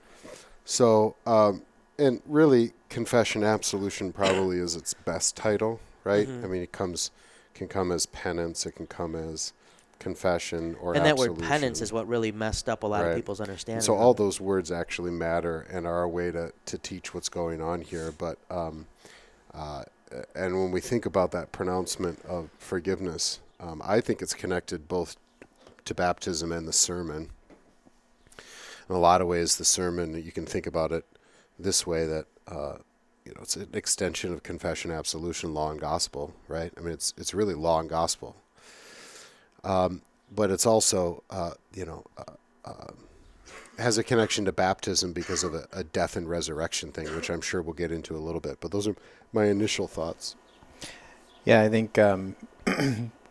[0.65, 1.63] So, um,
[1.99, 6.27] and really, confession absolution probably is its best title, right?
[6.29, 6.45] Mhm.
[6.45, 7.11] I mean, it comes
[7.55, 9.53] can come as penance, it can come as
[10.01, 13.11] confession or and that word penance is what really messed up a lot Right.
[13.11, 13.77] of people's understanding.
[13.79, 14.17] And so all it.
[14.19, 18.13] those words actually matter and are a way to, to teach what's going on here.
[18.13, 18.87] But um,
[19.55, 19.85] uh,
[20.35, 25.17] and when we think about that pronouncement of forgiveness, um, I think it's connected both
[25.85, 27.31] to baptism and the sermon.
[28.89, 31.05] In a lot of ways, the sermon you can think about it
[31.59, 32.77] this way that uh,
[33.25, 36.73] you know it's an extension of confession, absolution, law, and gospel, right?
[36.77, 38.37] I mean, it's it's really law and gospel.
[39.63, 40.03] Um,
[40.35, 42.05] but it's also uh, you know.
[42.17, 42.33] Uh,
[42.65, 42.93] uh,
[43.79, 47.41] has a connection to baptism because of a, a death and resurrection thing, which I'm
[47.41, 48.59] sure we'll get into a little bit.
[48.61, 48.95] But those are
[49.33, 50.37] my initial thoughts.
[51.45, 52.37] Yeah, I think um,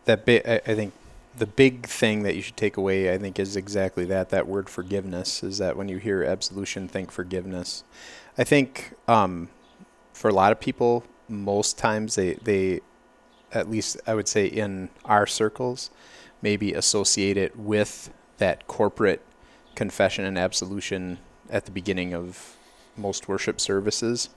[0.06, 0.94] that bi- I, I think
[1.36, 4.30] the big thing that you should take away, I think, is exactly that.
[4.30, 7.84] That word forgiveness is that when you hear absolution, think forgiveness.
[8.38, 9.50] I think um,
[10.14, 12.82] for a lot of people, most times they they,
[13.52, 15.90] at least I would say in our circles,
[16.42, 19.22] maybe associate it with that corporate
[19.76, 21.18] confession and absolution
[21.50, 22.56] at the beginning of
[22.96, 24.30] most worship services,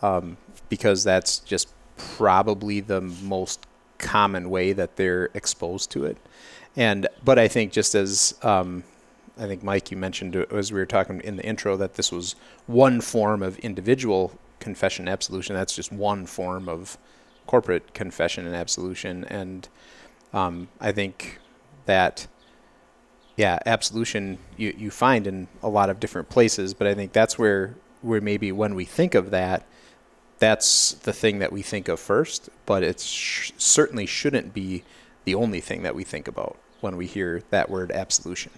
[0.00, 3.66] um, because that's just probably the most
[4.00, 6.16] common way that they're exposed to it.
[6.76, 8.82] And but I think just as um,
[9.38, 12.10] I think Mike, you mentioned uh, as we were talking in the intro that this
[12.10, 12.34] was
[12.66, 15.54] one form of individual confession and absolution.
[15.54, 16.98] That's just one form of
[17.46, 19.68] corporate confession and absolution, and
[20.32, 21.38] um, I think
[21.86, 22.26] that
[23.36, 27.38] yeah, absolution you, you find in a lot of different places, but I think that's
[27.38, 29.64] where where maybe when we think of that,
[30.40, 34.82] that's the thing that we think of first, but it sh- certainly shouldn't be
[35.24, 38.50] the only thing that we think about when we hear that word absolution.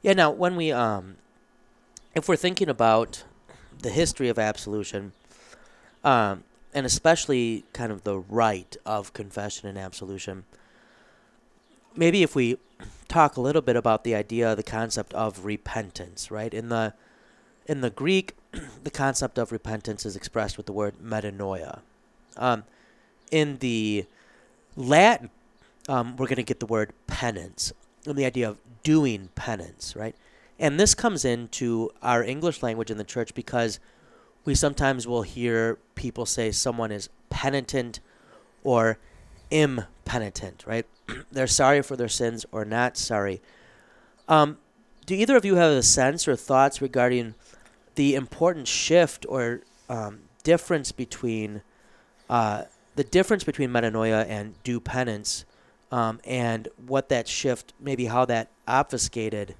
[0.00, 0.14] Yeah.
[0.14, 1.16] Now, when we um,
[2.14, 3.24] if we're thinking about
[3.82, 5.12] the history of absolution,
[6.04, 10.44] um, and especially kind of the rite of confession and absolution,
[11.96, 12.56] maybe if we
[13.08, 16.54] talk a little bit about the idea, the concept of repentance, right?
[16.54, 16.94] In the
[17.70, 18.34] in the Greek,
[18.82, 21.78] the concept of repentance is expressed with the word metanoia.
[22.36, 22.64] Um,
[23.30, 24.06] in the
[24.74, 25.30] Latin,
[25.88, 27.72] um, we're going to get the word penance,
[28.04, 30.16] and the idea of doing penance, right?
[30.58, 33.78] And this comes into our English language in the church because
[34.44, 38.00] we sometimes will hear people say someone is penitent
[38.64, 38.98] or
[39.52, 40.86] impenitent, right?
[41.30, 43.40] They're sorry for their sins or not sorry.
[44.26, 44.58] Um,
[45.06, 47.34] do either of you have a sense or thoughts regarding
[48.00, 49.60] the important shift or
[49.90, 51.60] um, difference between
[52.30, 52.64] uh,
[52.96, 55.44] the difference between metanoia and do penance,
[55.92, 59.54] um, and what that shift, maybe how that obfuscated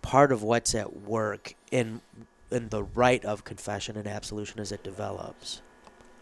[0.00, 2.00] part of what's at work in
[2.50, 5.60] in the rite of confession and absolution as it develops.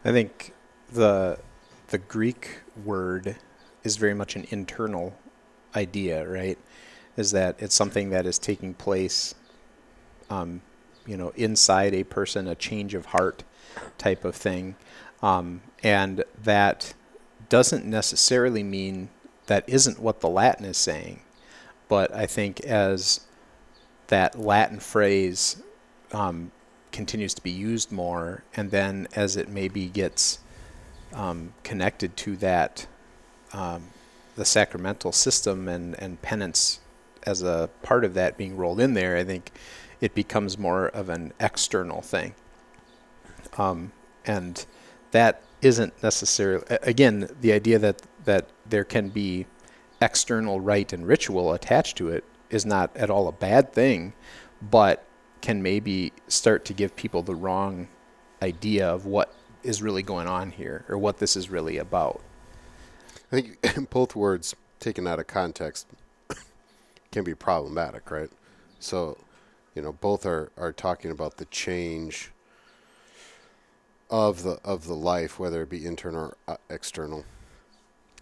[0.04, 0.52] I think
[0.92, 1.38] the
[1.86, 3.36] the Greek word
[3.84, 5.16] is very much an internal
[5.76, 6.58] idea, right?
[7.16, 9.36] Is that it's something that is taking place,
[10.28, 10.60] um,
[11.06, 13.44] you know, inside a person, a change of heart
[13.98, 14.76] type of thing,
[15.22, 16.94] um, and that
[17.48, 19.10] doesn't necessarily mean
[19.46, 21.20] that isn't what the Latin is saying,
[21.88, 23.20] but I think as
[24.08, 25.62] that Latin phrase
[26.12, 26.50] um,
[26.92, 30.38] continues to be used more, and then as it maybe gets
[31.12, 32.86] um, connected to that,
[33.52, 33.88] um,
[34.36, 36.80] the sacramental system and, and penance
[37.24, 39.52] as a part of that being rolled in there, I think
[40.04, 42.34] it becomes more of an external thing.
[43.56, 43.90] Um,
[44.26, 44.66] and
[45.12, 49.46] that isn't necessarily, again, the idea that, that there can be
[50.02, 54.12] external rite and ritual attached to it is not at all a bad thing,
[54.60, 55.06] but
[55.40, 57.88] can maybe start to give people the wrong
[58.42, 62.20] idea of what is really going on here or what this is really about.
[63.32, 65.86] I think both words taken out of context
[67.10, 68.28] can be problematic, right?
[68.80, 69.16] So,
[69.74, 72.30] you know, both are, are talking about the change
[74.10, 77.24] of the of the life, whether it be internal or uh, external,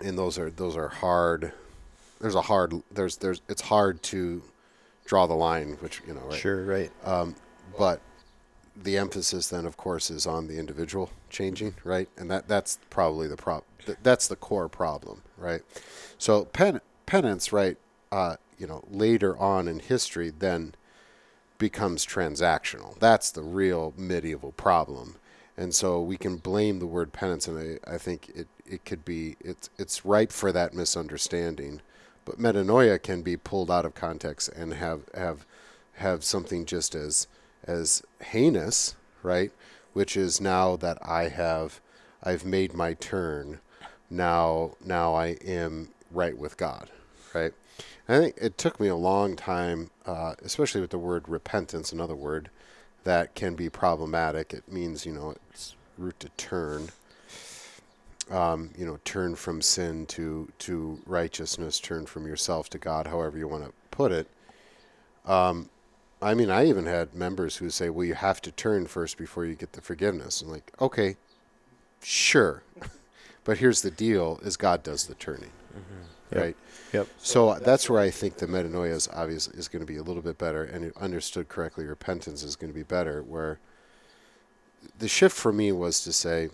[0.00, 1.52] and those are those are hard.
[2.20, 4.42] There's a hard there's there's it's hard to
[5.04, 6.38] draw the line, which you know, right?
[6.38, 6.90] Sure, right.
[7.04, 7.34] Um,
[7.78, 8.00] but
[8.76, 12.08] the emphasis then, of course, is on the individual changing, right?
[12.16, 13.64] And that that's probably the prop.
[14.02, 15.62] That's the core problem, right?
[16.16, 17.76] So pen, penance, right?
[18.10, 20.74] Uh, you know, later on in history, then
[21.62, 22.98] becomes transactional.
[22.98, 25.14] That's the real medieval problem.
[25.56, 29.04] And so we can blame the word penance, and I, I think it, it could
[29.04, 31.80] be it's it's ripe for that misunderstanding.
[32.24, 35.46] But metanoia can be pulled out of context and have have
[35.98, 37.28] have something just as
[37.62, 39.52] as heinous, right?
[39.92, 41.80] Which is now that I have
[42.24, 43.60] I've made my turn.
[44.10, 46.90] Now now I am right with God,
[47.32, 47.54] right?
[48.08, 52.14] I think it took me a long time, uh, especially with the word repentance, another
[52.14, 52.50] word
[53.04, 54.52] that can be problematic.
[54.52, 56.88] It means, you know, it's root to turn.
[58.30, 63.36] Um, you know, turn from sin to to righteousness, turn from yourself to God, however
[63.36, 64.28] you want to put it.
[65.26, 65.68] Um,
[66.22, 69.44] I mean, I even had members who say, "Well, you have to turn first before
[69.44, 71.16] you get the forgiveness." I'm like, "Okay,
[72.00, 72.62] sure,
[73.44, 76.04] but here's the deal: is God does the turning, mm-hmm.
[76.40, 76.56] Right?"
[76.92, 77.08] Yep.
[77.18, 80.02] So uh, that's where I think the metanoia is obviously is going to be a
[80.02, 83.22] little bit better, and understood correctly, repentance is going to be better.
[83.22, 83.58] Where
[84.98, 86.50] the shift for me was to say,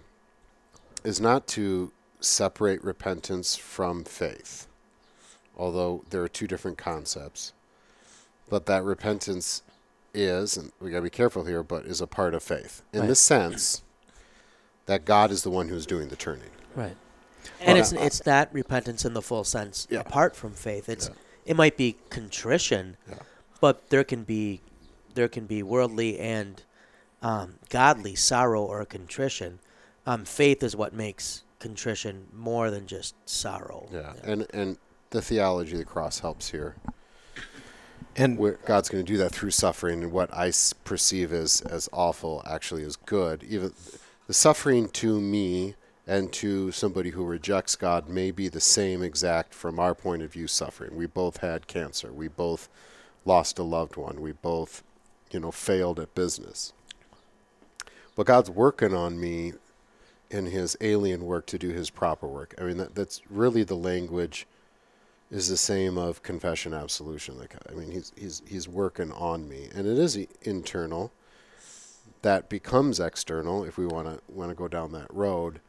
[1.04, 4.66] is not to separate repentance from faith,
[5.56, 7.52] although there are two different concepts
[8.48, 9.62] but that repentance
[10.14, 13.00] is, and we got to be careful here, but is a part of faith in
[13.00, 13.08] right.
[13.08, 13.82] the sense
[14.86, 16.50] that God is the one who's doing the turning.
[16.74, 16.96] Right.
[17.60, 20.00] And well, it's it's not repentance in the full sense yeah.
[20.00, 20.88] apart from faith.
[20.88, 21.14] It's yeah.
[21.46, 23.16] it might be contrition, yeah.
[23.60, 24.60] but there can be
[25.14, 26.62] there can be worldly and
[27.22, 29.58] um, godly sorrow or contrition.
[30.06, 33.88] Um, faith is what makes contrition more than just sorrow.
[33.92, 34.12] Yeah.
[34.22, 34.78] and and
[35.10, 36.76] the theology of the cross helps here
[38.16, 41.60] And where God's going to do that through suffering, and what I s- perceive as
[41.62, 43.44] as awful actually is good.
[43.44, 43.72] Even
[44.26, 45.74] the suffering to me
[46.08, 50.32] and to somebody who rejects God may be the same exact from our point of
[50.32, 50.96] view suffering.
[50.96, 52.10] We both had cancer.
[52.10, 52.70] We both
[53.26, 54.22] lost a loved one.
[54.22, 54.82] We both,
[55.30, 56.72] you know, failed at business.
[58.16, 59.52] But God's working on me
[60.30, 62.54] in his alien work to do his proper work.
[62.58, 64.46] I mean, that, that's really the language
[65.30, 67.38] is the same of confession absolution.
[67.38, 71.12] Like, I mean, he's he's he's working on me, and it is internal.
[72.22, 75.60] That becomes external if we want to want to go down that road,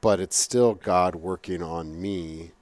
[0.00, 2.52] but it's still God working on me,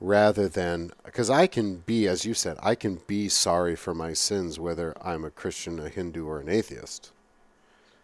[0.00, 4.12] rather than because I can be, as you said, I can be sorry for my
[4.12, 7.12] sins whether I'm a Christian, a Hindu, or an atheist.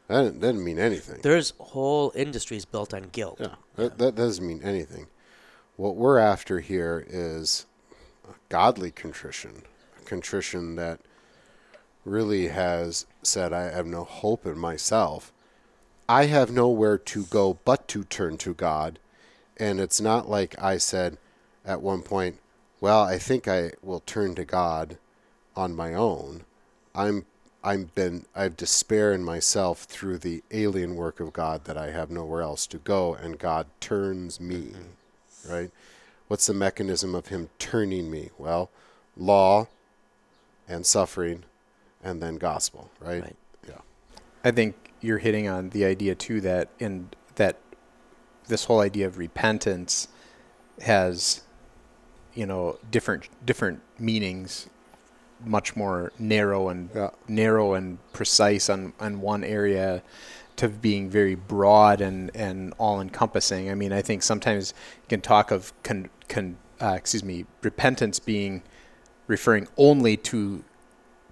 [0.07, 1.21] That doesn't- doesn't mean anything.
[1.23, 3.38] There's whole industries built on guilt.
[3.40, 5.09] Yeah, that, that doesn't mean anything.
[5.77, 7.66] What we're after here is
[8.29, 9.62] a godly contrition,
[10.01, 11.01] a contrition that
[12.05, 15.33] really has said, I have no hope in myself.
[16.09, 18.99] I have nowhere to go but to turn to God.
[19.59, 21.18] And it's not like I said
[21.64, 22.38] at one point,
[22.81, 24.99] well, I think I will turn to God
[25.57, 26.44] on my own.
[26.94, 27.27] I'm
[27.62, 32.11] I'm been I've despair in myself through the alien work of God that I have
[32.11, 34.75] nowhere else to go and God turns me.
[34.75, 35.53] Mm-hmm.
[35.53, 35.71] Right?
[36.29, 38.31] What's the mechanism of him turning me?
[38.38, 38.71] Well,
[39.16, 39.66] law
[40.68, 41.44] and suffering
[42.03, 43.23] and then gospel, right?
[43.23, 43.37] Right.
[43.66, 43.81] Yeah.
[44.44, 47.57] I think you're hitting on the idea too that in that
[48.49, 50.09] this whole idea of repentance
[50.83, 51.43] has
[52.35, 54.69] you know different different meanings
[55.45, 57.11] much more narrow and Yeah.
[57.29, 60.03] narrow and precise on on one area
[60.57, 63.71] to being very broad and and all encompassing.
[63.71, 68.19] I mean, I think sometimes you can talk of con, con uh, excuse me, repentance
[68.19, 68.63] being
[69.29, 70.65] referring only to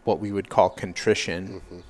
[0.04, 1.80] what we would call contrition, Mm-hmm.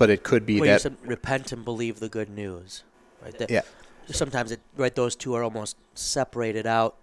[0.00, 2.84] But it could be you that said repent and believe the good news.
[3.22, 3.36] Right.
[3.38, 3.60] That, yeah,
[4.10, 6.96] Sometimes it right those two are almost separated out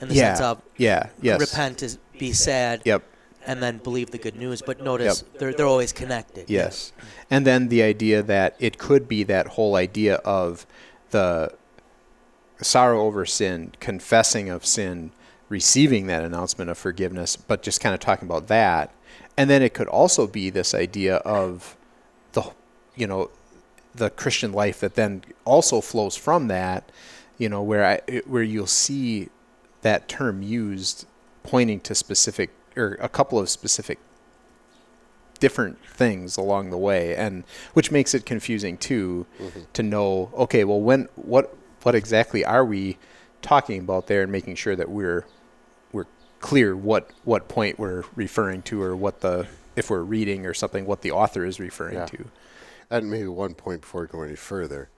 [0.00, 0.34] in the Yeah.
[0.34, 3.02] sense of yeah, yes, repent is be sad Yep.
[3.46, 4.62] and then believe the good news.
[4.66, 6.50] But notice they're they're always connected.
[6.50, 6.92] Yes.
[7.30, 10.66] And then the idea that it could be that whole idea of
[11.10, 11.52] the
[12.60, 15.12] sorrow over sin, confessing of sin,
[15.48, 18.92] receiving that announcement of forgiveness, but just kind of talking about that.
[19.36, 21.76] And then it could also be this idea of
[23.00, 23.30] you know,
[23.94, 26.90] the Christian life that then also flows from that,
[27.38, 29.30] you know, where I, where you'll see
[29.82, 31.06] that term used
[31.42, 33.98] pointing to specific or a couple of specific
[35.40, 39.60] different things along the way and which makes it confusing too mm-hmm.
[39.72, 42.98] to know okay well when what what exactly are we
[43.40, 45.24] talking about there and making sure that we're
[45.92, 46.04] we're
[46.40, 50.84] clear what what point we're referring to or what the if we're reading or something
[50.84, 52.04] what the author is referring Yeah.
[52.06, 52.24] to
[52.90, 54.88] And maybe one point before we go any further.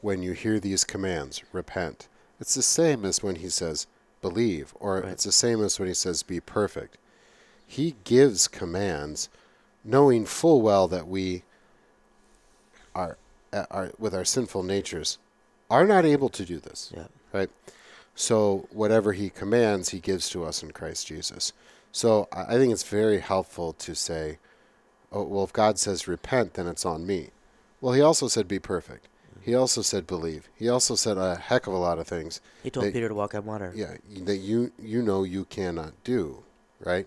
[0.00, 2.08] When you hear these commands, repent,
[2.38, 3.86] it's the same as when he says,
[4.22, 5.12] believe, or Right.
[5.12, 6.96] it's the same as when he says, be perfect.
[7.66, 9.28] He gives commands
[9.84, 11.42] knowing full well that we
[12.94, 13.18] are,
[13.52, 15.18] uh, are with our sinful natures
[15.70, 16.92] are not able to do this.
[16.96, 17.06] Yeah.
[17.32, 17.50] Right?
[18.14, 21.52] So whatever he commands, he gives to us in Christ Jesus.
[21.92, 24.38] So I I think it's very helpful to say,
[25.12, 27.30] oh, well, if God says repent, then it's on me.
[27.80, 29.06] Well, he also said be perfect.
[29.42, 30.48] He also said believe.
[30.54, 32.40] He also said a heck of a lot of things.
[32.62, 33.72] He told They- Peter to walk on water.
[33.74, 36.42] Yeah, that you you know you cannot do,
[36.78, 37.06] right?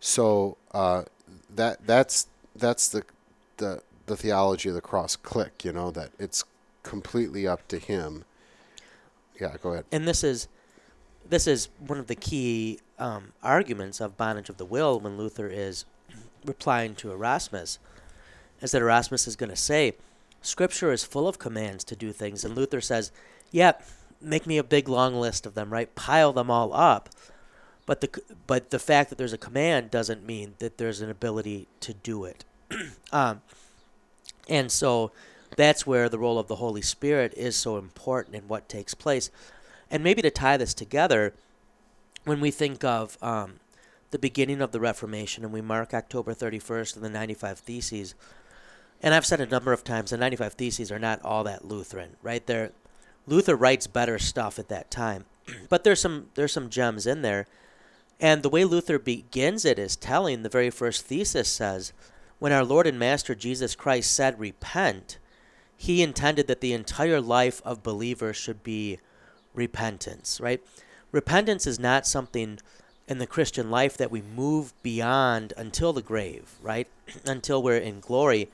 [0.00, 1.04] So uh,
[1.54, 3.04] that that's that's the
[3.58, 5.14] the the theology of the cross.
[5.16, 6.42] Click, you know that it's
[6.82, 8.24] completely up to him.
[9.38, 9.84] Yeah, go ahead.
[9.92, 10.48] and this is
[11.28, 15.48] this is one of the key um, arguments of bondage of the will when Luther
[15.48, 15.84] is
[16.46, 17.78] replying to Erasmus,
[18.60, 19.94] is that Erasmus is going to say,
[20.40, 23.10] Scripture is full of commands to do things, and Luther says,
[23.50, 23.72] "Yeah,
[24.20, 25.94] make me a big long list of them, right?
[25.94, 27.08] Pile them all up."
[27.86, 31.66] But the but the fact that there's a command doesn't mean that there's an ability
[31.80, 32.44] to do it.
[33.12, 33.42] um,
[34.48, 35.10] and so
[35.56, 39.30] that's where the role of the Holy Spirit is so important in what takes place.
[39.90, 41.34] And maybe to tie this together,
[42.24, 43.54] when we think of um,
[44.10, 48.14] the beginning of the Reformation and we mark October 31st and the 95 Theses,
[49.02, 52.16] and I've said a number of times the 95 Theses are not all that Lutheran,
[52.22, 52.44] right?
[52.46, 52.72] They're,
[53.26, 55.24] Luther writes better stuff at that time,
[55.68, 57.46] but there's some there's some gems in there.
[58.20, 61.92] And the way Luther begins it is telling the very first thesis says,
[62.40, 65.18] when our Lord and Master Jesus Christ said, Repent,
[65.76, 68.98] he intended that the entire life of believers should be
[69.54, 70.60] repentance, right?
[71.12, 72.58] Repentance is not something
[73.06, 76.88] in the Christian life that we move beyond until the grave, right?
[77.24, 78.48] until we're in glory.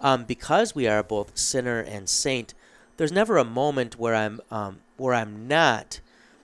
[0.00, 2.52] Um, because we are both sinner and saint,
[2.96, 6.00] there's never a moment where I'm um, where I'm not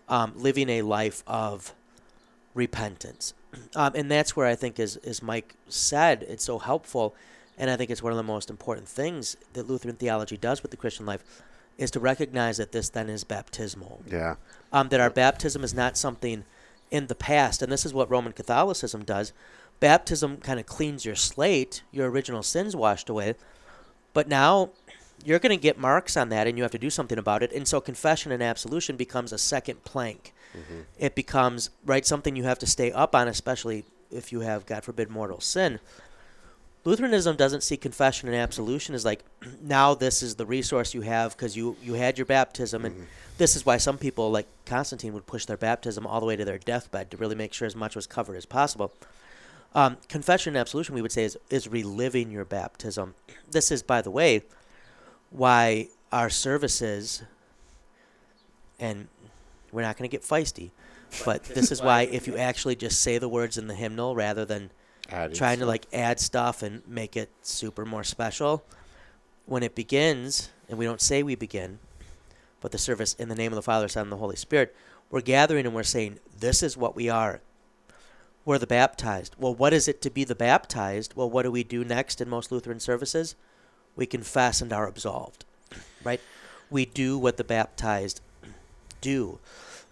[0.09, 1.75] um, living a life of
[2.55, 3.35] repentance.
[3.75, 7.17] Um, and that's where I think, as, as Mike said, it's so helpful.
[7.59, 10.71] And I think it's one of the most important things that Lutheran theology does with
[10.71, 11.25] the Christian life
[11.77, 14.03] is to recognize that this then is baptismal.
[14.09, 14.37] Yeah.
[14.73, 16.45] Um, that our baptism is not something
[16.91, 17.61] in the past.
[17.61, 19.33] And this is what Roman Catholicism does.
[19.81, 23.35] Baptism kind of cleans your slate, your original sins washed away.
[24.13, 24.71] But now
[25.25, 27.53] you're going to get marks on that and you have to do something about it.
[27.53, 30.81] And so confession and absolution becomes a second plank Mm-hmm.
[30.99, 34.85] It becomes right something you have to stay up on, especially if you have, God
[34.85, 35.81] forbid, mortal sin.
[36.85, 39.25] Lutheranism doesn't see confession and absolution as like
[39.63, 43.05] now this is the resource you have because you you had your baptism and mm-hmm.
[43.39, 46.45] this is why some people like Constantine would push their baptism all the way to
[46.45, 48.93] their deathbed to really make sure as much was covered as possible.
[49.75, 53.15] Um, confession and absolution we would say is is reliving your baptism.
[53.51, 54.43] This is by the way
[55.31, 57.23] why our services
[58.81, 59.07] and
[59.73, 60.71] we're not going to get feisty.
[61.25, 64.45] But this is why if you actually just say the words in the hymnal rather
[64.45, 64.71] than
[65.09, 65.65] Adding trying stuff.
[65.65, 68.65] to like add stuff and make it super more special,
[69.47, 71.81] when it begins, and we don't say we begin,
[72.61, 74.75] but the service in the name of the Father, Son, and the Holy Spirit,
[75.11, 77.41] we're gathering and we're saying, This is what we are.
[78.45, 79.37] We're the baptized.
[79.39, 81.15] Well, what is it to be the baptized?
[81.15, 83.35] Well, what do we do next in most Lutheran services?
[83.97, 85.45] We confess and are absolved.
[86.03, 86.21] Right?
[86.71, 88.21] We do what the baptized
[89.01, 89.39] do.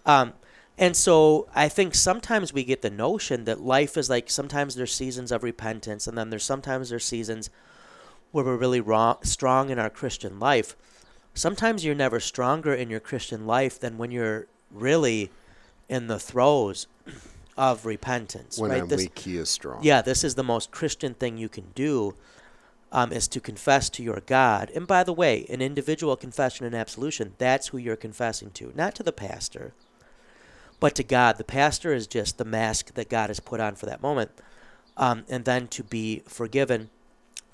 [0.05, 0.33] Um,
[0.77, 4.95] and so I think sometimes we get the notion that life is like sometimes there's
[4.95, 7.49] seasons of repentance, and then there's sometimes there's seasons
[8.31, 10.75] where we're really wrong, strong in our Christian life.
[11.33, 15.29] Sometimes you're never stronger in your Christian life than when you're really
[15.87, 16.87] in the throes
[17.59, 18.57] of repentance.
[18.57, 18.81] When right?
[18.81, 19.83] I'm this, weak, he is strong.
[19.83, 22.15] Yeah, this is the most Christian thing you can do
[22.93, 24.71] um, is to confess to your God.
[24.73, 28.95] And by the way, an individual confession and absolution, that's who you're confessing to, not
[28.95, 29.73] to the pastor,
[30.79, 31.37] but to God.
[31.37, 34.31] The pastor is just the mask that God has put on for that moment.
[34.95, 36.89] Um, and then to be forgiven.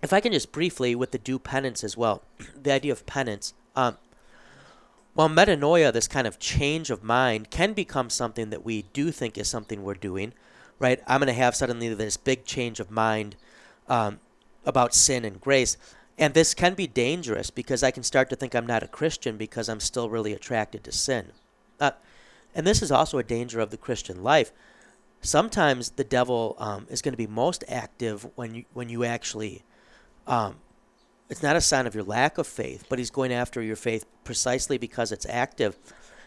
[0.03, 2.21] If I can just briefly, with the due penance as well,
[2.61, 3.55] the idea of penance.
[3.75, 3.97] Um,
[5.15, 9.37] while metanoia, this kind of change of mind, can become something that we do think
[9.37, 10.33] is something we're doing,
[10.77, 11.01] right?
[11.07, 13.37] I'm going to have suddenly this big change of mind
[13.87, 14.19] um,
[14.65, 15.77] about sin and grace.
[16.17, 19.37] And this can be dangerous because I can start to think I'm not a Christian
[19.37, 21.31] because I'm still really attracted to sin.
[21.79, 21.91] Uh,
[22.53, 24.51] and this is also a danger of the Christian life.
[25.21, 29.63] Sometimes the devil um, is going to be most active when you when you actually.
[30.27, 30.57] Um,
[31.29, 34.05] it's not a sign of your lack of faith, but he's going after your faith
[34.23, 35.77] precisely because it's active,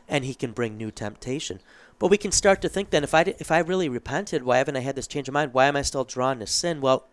[0.08, 1.60] and he can bring new temptation.
[1.98, 4.76] But we can start to think then, if I if I really repented, why haven't
[4.76, 5.52] I had this change of mind?
[5.52, 6.80] Why am I still drawn to sin?
[6.80, 7.06] Well,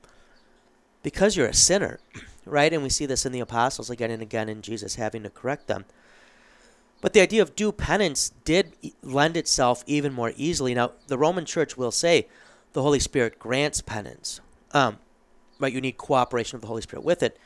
[1.04, 2.00] because you're a sinner,
[2.46, 2.74] right?
[2.74, 5.68] And we see this in the apostles again and again in Jesus having to correct
[5.68, 5.86] them.
[7.02, 8.74] But the idea of due penance did
[9.04, 10.74] lend itself even more easily.
[10.74, 12.28] Now, the Roman Church will say
[12.74, 14.98] the Holy Spirit grants penance, um,
[15.60, 15.72] right?
[15.72, 17.38] You need cooperation of the Holy Spirit with it.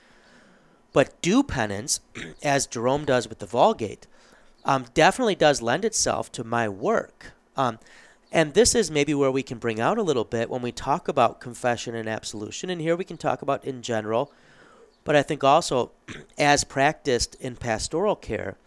[0.93, 1.99] But do penance,
[2.43, 4.07] as Jerome does with the Vulgate,
[4.65, 7.33] um, definitely does lend itself to my work.
[7.55, 7.79] Um,
[8.31, 11.07] and this is maybe where we can bring out a little bit when we talk
[11.07, 12.69] about confession and absolution.
[12.69, 14.31] And here we can talk about in general,
[15.03, 15.91] but I think also
[16.37, 18.57] as practiced in pastoral care.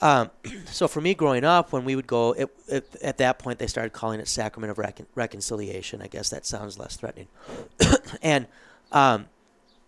[0.00, 0.30] Um,
[0.66, 3.66] so for me growing up, when we would go, it, it, at that point they
[3.66, 6.00] started calling it sacrament of recon- reconciliation.
[6.00, 7.28] I guess that sounds less threatening.
[8.22, 8.46] and
[8.90, 9.26] um,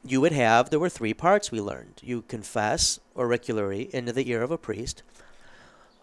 [0.07, 2.00] you would have, there were three parts we learned.
[2.02, 5.02] You confess auricularly into the ear of a priest.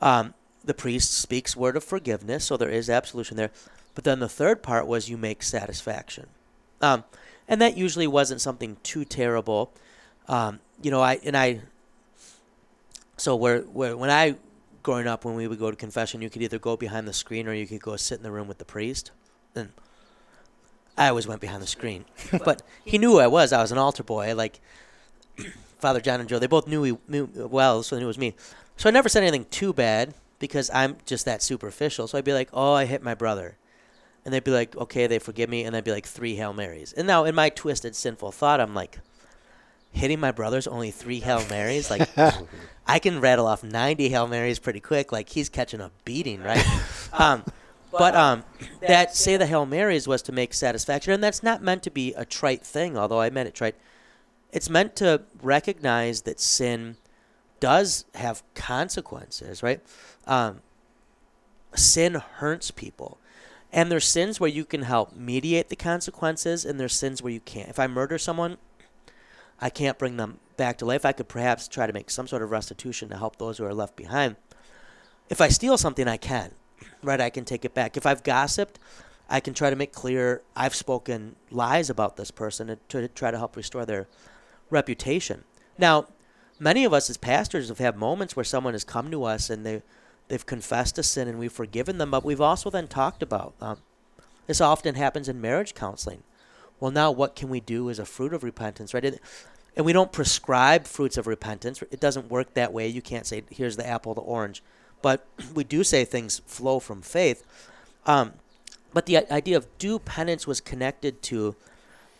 [0.02, 0.34] Um,
[0.64, 3.52] the priest speaks word of forgiveness, so there is absolution there.
[3.93, 6.28] But then the third part was you make satisfaction.
[6.82, 7.04] Um,
[7.47, 9.72] and that usually wasn't something too terrible.
[10.28, 11.62] Um, you know, I and I.
[13.18, 14.36] So where where when I
[14.84, 17.47] growing up when we would go to confession, you could either go behind the screen
[17.47, 19.12] or you could go sit in the room with the priest.
[19.54, 19.70] And
[21.02, 22.06] I always went behind the screen,
[22.45, 23.52] but he knew who I was.
[23.52, 24.36] I was an altar boy.
[24.36, 24.60] Like
[25.80, 28.36] Father John and Joe, they both knew me well, so they knew it was me.
[28.78, 32.08] So I never said anything too bad because I'm just that superficial.
[32.08, 33.58] So I'd be like, oh, I hit my brother.
[34.24, 35.64] And they'd be like, okay, they forgive me.
[35.64, 36.93] And I'd be like, three Hail Marys.
[36.93, 38.99] And now in my twisted, sinful thought, I'm like,
[39.91, 41.89] hitting my brother's only three Hail Marys?
[41.89, 42.10] Like,
[42.88, 45.12] I can rattle off 90 Hail Marys pretty quick.
[45.12, 46.66] Like, he's catching a beating, right?
[47.14, 47.43] um,
[47.92, 48.44] but um,
[48.82, 51.14] that say the Hail Marys was to make satisfaction.
[51.14, 53.76] And that's not meant to be a trite thing, although I meant it trite.
[54.52, 56.98] It's meant to recognize that sin
[57.60, 59.82] does have consequences, right?
[60.28, 60.62] Um,
[61.76, 63.18] sin hurts people.
[63.72, 67.39] And there's sins where you can help mediate the consequences, and there's sins where you
[67.39, 67.70] can't.
[67.70, 68.58] If I murder someone,
[69.62, 71.06] I can't bring them back to life.
[71.06, 73.74] I could perhaps try to make some sort of restitution to help those who are
[73.74, 74.36] left behind.
[75.30, 76.52] If I steal something, I can,
[77.04, 77.22] right?
[77.22, 77.97] I can take it back.
[77.97, 78.80] If I've gossiped,
[79.30, 83.38] I can try to make clear I've spoken lies about this person to try to
[83.38, 84.08] help restore their
[84.70, 85.43] reputation.
[85.78, 86.08] Now,
[86.60, 89.66] many of us as pastors have had moments where someone has come to us and
[89.66, 89.82] they
[90.28, 93.80] they've confessed a sin and we've forgiven them, but we've also then talked about um,
[94.47, 96.24] this often happens in marriage counseling.
[96.80, 99.20] Well, now what can we do as a fruit of repentance, right?
[99.76, 101.82] And we don't prescribe fruits of repentance.
[101.84, 102.88] It doesn't work that way.
[102.88, 104.64] You can't say, here's the apple, the orange.
[105.02, 107.45] But we do say things flow from faith.
[108.06, 108.34] Um,
[108.93, 111.56] but the idea of due penance was connected to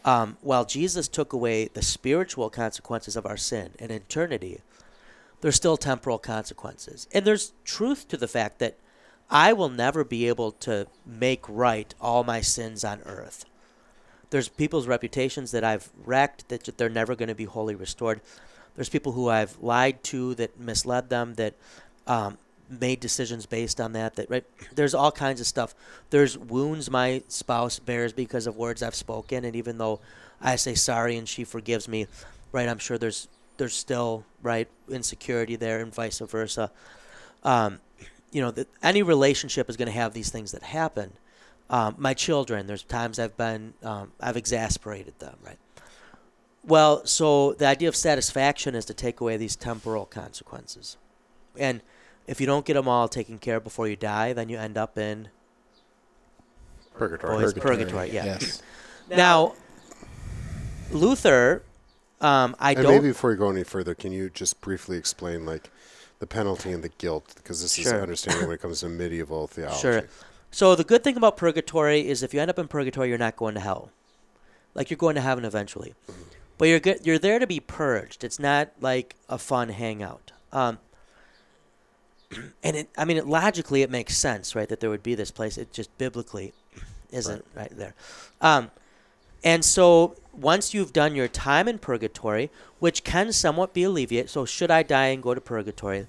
[0.04, 4.62] um, while Jesus took away the spiritual consequences of our sin and eternity,
[5.42, 7.08] there's still temporal consequences.
[7.14, 8.78] And there's truth to the fact that
[9.30, 13.46] I will never be able to make right all my sins on earth.
[14.30, 18.22] There's people's reputations that I've wrecked that they're never going to be wholly restored.
[18.76, 21.54] There's people who I've lied to that misled them that
[22.08, 22.38] um,
[22.80, 25.76] made decisions based on that that right there's all kinds of stuff.
[26.10, 30.00] There's wounds my spouse bears because of words i've spoken and even though
[30.42, 32.08] i say sorry and she forgives me
[32.52, 36.72] right i'm sure there's there's still right insecurity there and vice versa.
[37.44, 37.80] Um,
[38.32, 41.14] you know any relationship is going to have these things that happen.
[41.70, 45.60] Um, my children there's times i've been um, i've exasperated them right?
[46.64, 50.98] Well so the idea of satisfaction is to take away these temporal consequences.
[51.58, 51.82] And
[52.28, 54.78] if you don't get them all taken care of before you die, then you end
[54.78, 55.30] up in
[56.94, 57.38] purgatory.
[57.38, 57.78] Boys, purgatory.
[57.78, 58.26] purgatory yeah.
[58.26, 58.62] Yes.
[59.10, 59.56] Now,
[60.92, 61.64] Luther,
[62.22, 62.92] um, I and don't.
[62.94, 65.70] Maybe before you go any further, can you just briefly explain like
[66.20, 67.34] the penalty and the guilt?
[67.36, 67.96] Because this sure.
[67.96, 69.82] is understanding when it comes to medieval theology.
[69.82, 70.04] Sure.
[70.52, 73.36] So the good thing about purgatory is if you end up in purgatory, you're not
[73.36, 73.90] going to hell.
[74.76, 76.22] Like you're going to heaven eventually, mm-hmm.
[76.58, 78.24] but you're good, you're there to be purged.
[78.24, 80.32] It's not like a fun hangout.
[80.54, 80.78] Um,
[82.64, 85.32] and it, I mean, it, logically, it makes sense, right, that there would be this
[85.32, 85.58] place.
[85.58, 86.54] It just biblically
[87.12, 87.94] isn't right, right there.
[88.40, 88.72] Um,
[89.44, 94.46] and so once you've done your time in purgatory, which can somewhat be alleviated, so
[94.46, 96.08] should I die and go to purgatory,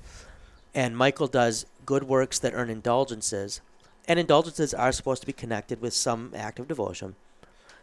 [0.75, 3.61] and Michael does good works that earn indulgences,
[4.07, 7.15] and indulgences are supposed to be connected with some act of devotion,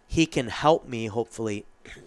[0.08, 1.66] he can help me, hopefully,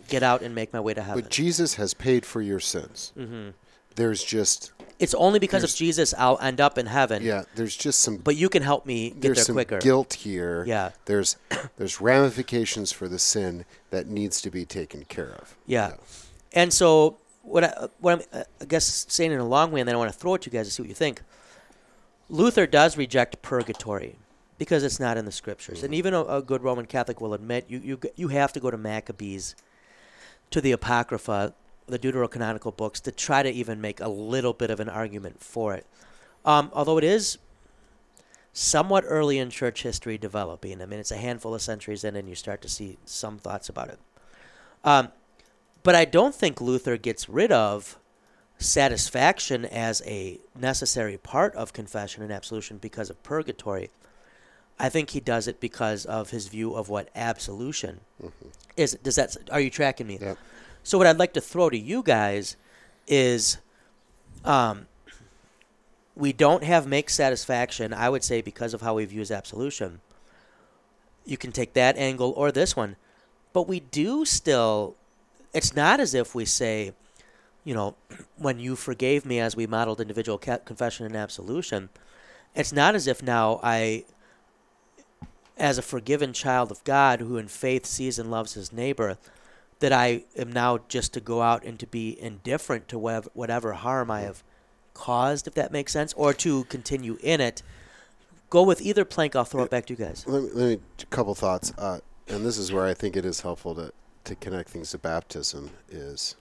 [0.08, 1.22] get out and make my way to heaven.
[1.22, 3.12] But Jesus has paid for your sins.
[3.16, 3.50] Mm-hmm.
[3.96, 4.72] There's just
[5.02, 7.24] it's only because of Jesus I'll end up in heaven.
[7.24, 8.18] Yeah, there's just some.
[8.18, 9.80] But you can help me get there's there some quicker.
[9.80, 10.64] guilt here.
[10.64, 10.92] Yeah.
[11.06, 11.36] There's
[11.76, 15.56] there's ramifications for the sin that needs to be taken care of.
[15.66, 15.88] Yeah.
[15.88, 15.94] yeah.
[16.52, 19.96] And so what I what I'm I guess saying in a long way, and then
[19.96, 21.22] I want to throw it to you guys to see what you think.
[22.28, 24.16] Luther does reject purgatory
[24.56, 25.86] because it's not in the scriptures, mm-hmm.
[25.86, 28.70] and even a, a, good Roman Catholic will admit you you you have to go
[28.70, 29.56] to Maccabees,
[30.50, 31.54] to the Apocrypha
[31.86, 35.74] the deuterocanonical books to try to even make a little bit of an argument for
[35.74, 35.86] it.
[36.44, 37.38] Um, although it is
[38.52, 40.82] somewhat early in church history developing.
[40.82, 43.68] I mean, it's a handful of centuries in, and you start to see some thoughts
[43.68, 43.98] about it.
[44.84, 45.08] Um,
[45.82, 47.98] but I don't think Luther gets rid of
[48.58, 53.90] satisfaction as a necessary part of confession and absolution because of purgatory.
[54.78, 58.48] I think he does it because of his view of what absolution mm-hmm.
[58.76, 58.96] is.
[59.02, 59.36] Does that?
[59.50, 60.18] Are you tracking me?
[60.20, 60.38] Yep.
[60.82, 62.56] So what I'd like to throw to you guys
[63.06, 63.58] is
[64.44, 64.86] um,
[66.14, 70.00] we don't have make satisfaction, I would say, because of how we've used absolution.
[71.24, 72.96] You can take that angle or this one.
[73.52, 74.96] But we do still,
[75.52, 76.92] it's not as if we say,
[77.64, 77.94] you know,
[78.36, 81.90] when you forgave me as we modeled individual confession and absolution,
[82.54, 84.04] it's not as if now I,
[85.56, 89.16] as a forgiven child of God who in faith sees and loves his neighbor,
[89.82, 93.72] that I am now just to go out and to be indifferent to whatever, whatever
[93.72, 94.44] harm I have
[94.94, 97.62] caused, if that makes sense, or to continue in it.
[98.48, 99.34] Go with either plank.
[99.34, 100.24] I'll throw it back to you guys.
[100.26, 103.24] Let me, let me a couple thoughts, uh, and this is where I think it
[103.24, 103.92] is helpful to
[104.24, 105.70] to connect things to baptism.
[105.90, 106.36] Is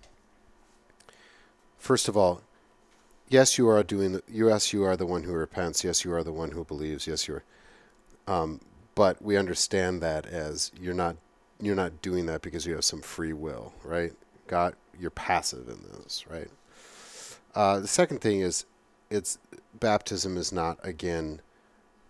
[1.80, 2.42] first of all,
[3.28, 4.12] yes, you are doing.
[4.12, 5.84] The, yes, you are the one who repents.
[5.84, 7.08] Yes, you are the one who believes.
[7.08, 7.44] Yes, you are.
[8.28, 8.60] Um,
[8.94, 11.16] but we understand that as you're not
[11.62, 14.14] you're not doing that because you have some free will, right?
[14.48, 16.50] God, you're passive in this, right?
[17.56, 18.66] Uh, the second thing is,
[19.10, 19.38] it's
[19.80, 21.42] baptism is not again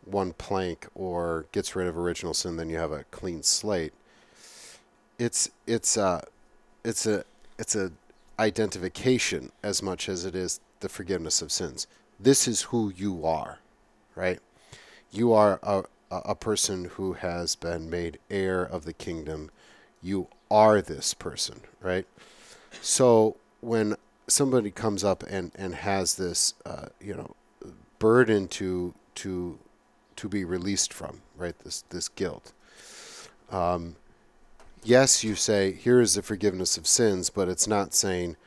[0.06, 3.94] one plank or gets rid of original sin, then you have a clean slate.
[5.20, 6.24] It's it's a
[6.84, 7.24] it's a
[7.58, 7.92] it's a
[8.40, 11.88] identification as much as it is the forgiveness of sins.
[12.20, 13.60] This is who you are,
[14.16, 14.40] right?
[15.12, 19.50] You are a a, person who has been made heir of the kingdom.
[20.02, 22.06] You are this person, right?
[22.82, 23.96] So when
[24.28, 27.36] somebody comes up and, and has this, uh, you know,
[28.00, 29.60] burden to to
[30.16, 31.58] to be released from, right?
[31.60, 32.52] This this guilt.
[33.52, 33.96] Um,
[34.84, 38.38] yes, you say here is the forgiveness of sins, but it's not saying,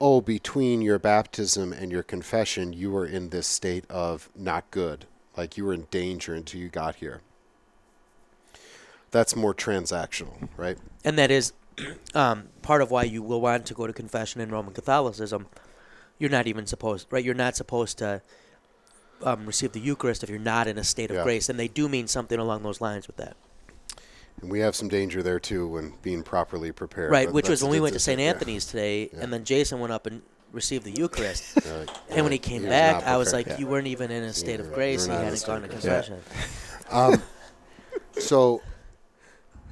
[0.00, 5.06] oh, between your baptism and your confession, you were in this state of not good,
[5.36, 7.20] like you were in danger until you got here.
[9.10, 10.76] That's more transactional, right?
[11.04, 11.52] And that is
[12.14, 15.46] um, part of why you will want to go to confession in Roman Catholicism.
[16.18, 17.24] You're not even supposed, right?
[17.24, 18.22] You're not supposed to
[19.22, 21.22] um, receive the Eucharist if you're not in a state of Yeah.
[21.24, 23.36] grace, and they do mean something along those lines with that,
[24.40, 27.10] And we have some danger there too when being properly prepared.
[27.10, 27.26] right?
[27.26, 28.18] but Which was when we went to St.
[28.18, 28.32] decision, yeah.
[28.32, 29.20] Anthony's today, Yeah.
[29.20, 30.22] and then Jason went up and
[30.54, 31.66] received the Eucharist.
[32.10, 34.32] And when he came was back, not I was like, "You weren't even in a
[34.32, 35.00] state Yeah, of grace.
[35.00, 36.20] were You not in hadn't gone to confession."
[36.90, 37.22] Um,
[38.12, 38.62] so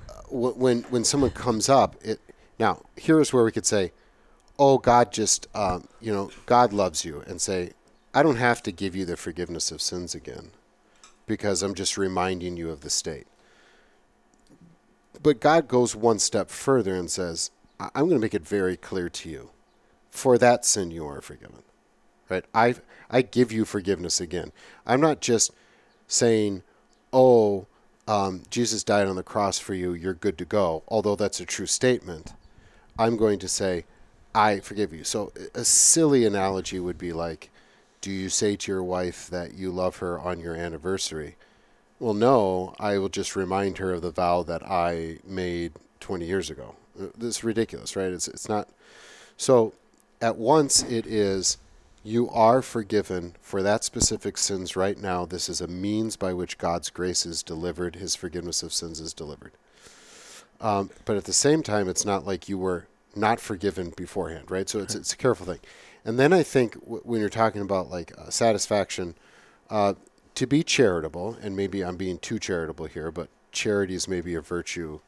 [0.09, 2.21] uh, wh- when when someone comes up, it
[2.59, 3.93] now here's where we could say,
[4.59, 7.73] "Oh, God just um, you know God loves you," and say,
[8.13, 10.51] "I don't have to give you the forgiveness of sins again,
[11.27, 13.27] because I'm just reminding you of the state."
[15.23, 19.09] But God goes one step further and says, "I'm going to make it very clear
[19.11, 19.51] to you,
[20.13, 21.65] for that sin you are forgiven."
[22.29, 22.45] Right?
[22.55, 22.77] I
[23.11, 24.53] I give you forgiveness again.
[24.87, 25.51] I'm not just
[26.07, 26.63] saying,
[27.13, 27.67] "Oh,
[28.07, 29.93] um, Jesus died on the cross for you.
[29.93, 32.33] You're good to go." Although that's a true statement,
[32.99, 33.85] I'm going to say,
[34.35, 37.51] "I forgive you." So a silly analogy would be like,
[38.01, 41.37] "Do you say to your wife that you love her on your anniversary?"
[41.99, 42.75] Well, no.
[42.81, 46.75] I will just remind her of the vow that I made 20 years ago.
[47.01, 48.13] Uh, This is ridiculous, right?
[48.13, 48.69] It's it's not.
[49.37, 49.73] So,
[50.23, 51.59] at once it is
[52.05, 55.27] you are forgiven for that specific sins right now.
[55.27, 59.13] This is a means by which God's grace is delivered, His forgiveness of sins is
[59.15, 59.53] delivered.
[60.61, 64.69] Um, but at the same time, it's not like you were not forgiven beforehand, right?
[64.69, 65.61] So it's, it's a careful thing.
[66.05, 69.15] And then I think w- when you're talking about like uh, satisfaction,
[69.71, 69.95] uh,
[70.37, 74.41] to be charitable, and maybe I'm being too charitable here, but charity is maybe a
[74.41, 75.01] virtue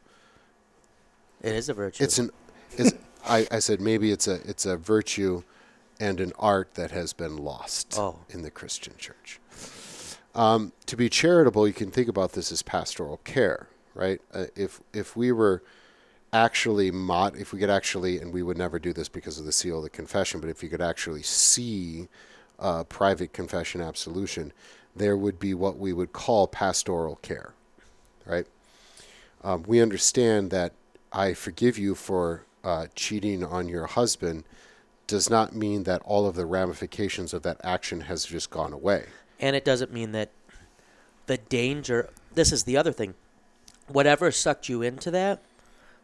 [1.43, 2.05] It is a virtue.
[2.05, 2.31] it's an
[2.77, 2.93] it's,
[3.27, 5.43] I, I said maybe it's a it's a virtue
[6.01, 8.19] and an art that has been lost Oh.
[8.29, 9.41] in the Christian church.
[10.35, 14.21] Um, to be charitable, you can think about this as pastoral care, right?
[14.33, 15.63] Uh, if if we were
[16.33, 19.53] actually mod, if we could actually, and we would never do this because of the
[19.53, 22.09] seal of the confession, but if you could actually see
[22.59, 24.53] uh, private confession absolution,
[24.97, 27.55] there would be what we would call pastoral care,
[28.27, 28.47] right?
[29.45, 30.73] um, we understand that
[31.13, 34.43] I forgive you for uh, cheating on your husband
[35.07, 39.05] does not mean that all of the ramifications of that action has just gone away.
[39.39, 40.31] and it doesn't mean that
[41.27, 43.15] the danger this is the other thing
[43.89, 45.41] whatever sucked you into that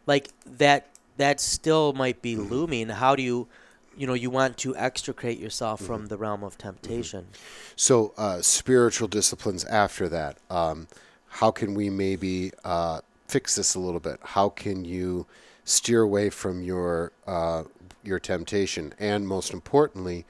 [0.07, 0.87] like that
[1.17, 2.53] that still might be Mm-hmm.
[2.53, 3.47] looming how do you
[3.97, 5.87] you know you want to extricate yourself Mm-hmm.
[5.93, 7.27] from the realm of temptation
[7.77, 10.37] So, uh, spiritual disciplines after that.
[10.51, 10.87] Um,
[11.29, 14.19] how can we maybe uh, fix this a little bit?
[14.23, 15.27] How can you
[15.65, 17.65] steer away from your uh,
[18.03, 18.95] your temptation?
[18.99, 20.25] And most importantly,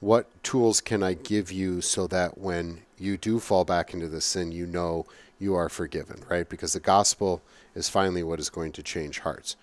[0.00, 4.20] what tools can I give you so that when you do fall back into the
[4.20, 5.06] sin, you know
[5.38, 6.48] you are forgiven, right?
[6.48, 7.42] Because the gospel
[7.74, 9.56] is finally what is going to change hearts.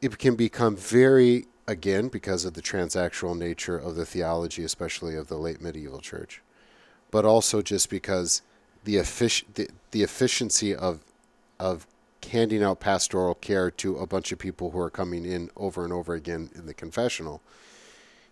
[0.00, 5.28] It can become very, again, because of the transactional nature of the theology, especially of
[5.28, 6.42] the late medieval church,
[7.10, 8.42] but also just because
[8.84, 11.00] the, effic- the, the efficiency of,
[11.58, 11.86] of
[12.26, 15.92] handing out pastoral care to a bunch of people who are coming in over and
[15.92, 17.40] over again in the confessional,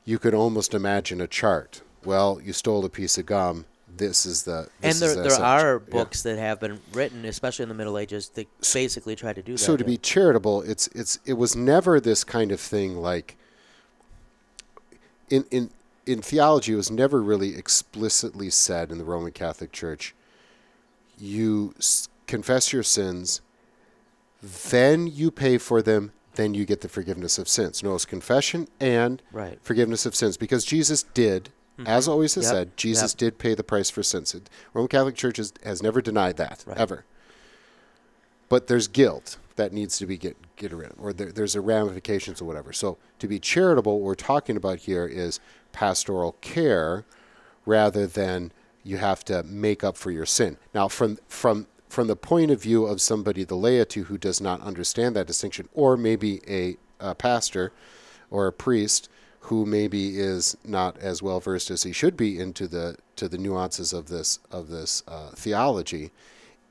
[0.04, 1.82] you could almost imagine a chart.
[2.04, 3.64] Well, you stole a piece of gum.
[3.96, 4.68] This is the.
[4.82, 5.90] and This there is there are Yeah.
[5.92, 9.52] books that have been written especially in the middle ages that basically try to do
[9.52, 9.88] that So to yeah.
[9.90, 13.36] be charitable, it's it's it was never this kind of thing like.
[15.30, 15.70] In in
[16.06, 20.14] in theology, it was never really explicitly said in the Roman Catholic Church.
[21.18, 23.40] You s- confess your sins,
[24.70, 27.82] then you pay for them, then you get the forgiveness of sins.
[27.82, 31.50] No, it's confession and right forgiveness of sins because Jesus did,
[31.86, 32.54] as always has Mm-hmm.
[32.54, 33.18] Yep, said, Jesus yep.
[33.18, 34.32] did pay the price for sins.
[34.32, 34.42] The
[34.72, 36.76] Roman Catholic Church has, has never denied that Right.
[36.78, 37.04] ever.
[38.48, 41.60] But there's guilt that needs to be get get rid of, or there, there's a
[41.60, 42.72] ramifications or whatever.
[42.72, 45.40] So to be charitable, what we're talking about here is
[45.72, 47.04] pastoral care,
[47.66, 50.56] rather than you have to make up for your sin.
[50.74, 54.60] Now, from from from the point of view of somebody, the laity, who does not
[54.60, 57.72] understand that distinction, or maybe a, a pastor
[58.30, 59.08] or a priest
[59.42, 63.38] who maybe is not as well versed as he should be into the to the
[63.38, 66.10] nuances of this of this uh, theology,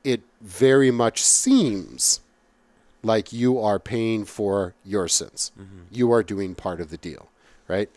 [0.04, 2.20] it very much seems
[3.02, 5.52] like you are paying for your sins.
[5.92, 7.30] You are doing part of the deal,
[7.68, 7.90] right?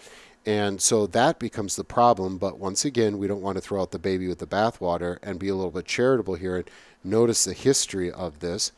[0.45, 2.39] And so that becomes the problem.
[2.39, 5.41] But once again, we don't want to throw out the baby with the bathwater and
[5.41, 6.71] be a little bit charitable here and
[7.07, 8.73] notice the history of this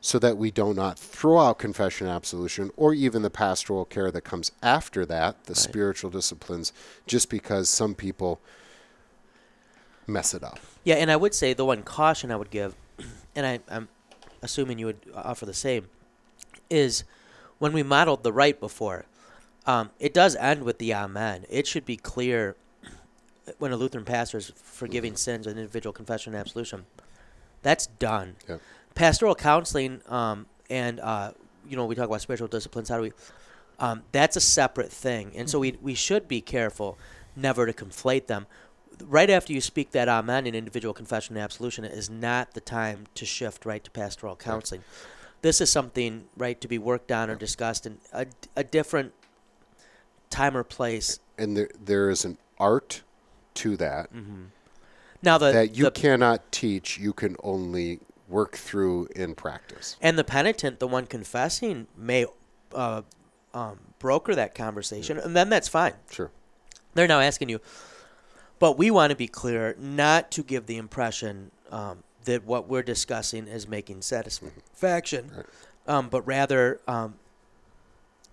[0.00, 4.10] so that we do not throw out confession and absolution or even the pastoral care
[4.10, 6.72] that comes after that, the spiritual disciplines,
[7.06, 8.40] just because some people
[10.08, 10.58] mess it up.
[10.82, 12.74] Yeah, and I would say the one caution I would give,
[13.36, 13.88] and I, I'm
[14.42, 15.88] assuming you would offer the same,
[16.68, 17.04] is
[17.58, 19.06] when we modeled the rite before,
[19.66, 21.44] um, it does end with the Amen.
[21.48, 22.56] It should be clear
[23.58, 26.86] when a Lutheran pastor is forgiving sins, an individual confession and absolution.
[27.62, 28.36] That's done.
[28.48, 28.56] Yeah.
[28.94, 31.32] Pastoral counseling, um, and uh,
[31.68, 32.88] you know, we talk about spiritual disciplines.
[32.88, 33.12] How do we?
[33.78, 36.98] Um, that's a separate thing, and so we we should be careful
[37.34, 38.46] never to conflate them.
[39.02, 43.06] Right after you speak that amen in individual confession and absolution is not the time
[43.14, 44.84] to shift right to pastoral counseling.
[45.40, 49.12] This is something right to be worked on or discussed in a, a different
[50.30, 51.18] time or place.
[51.36, 53.02] And there, there is an art
[53.54, 54.10] to that
[55.22, 59.96] Now the, that you the cannot teach, you can only work through in practice.
[60.00, 62.26] and the penitent, the one confessing, may
[62.74, 63.02] uh,
[63.54, 65.94] um, broker that conversation, and then that's fine.
[66.10, 66.30] Sure.
[66.94, 67.60] They're now asking you,
[68.58, 72.82] but we want to be clear not to give the impression um, that what we're
[72.82, 75.46] discussing is making satisfaction, Right.
[75.86, 77.14] um, but rather um,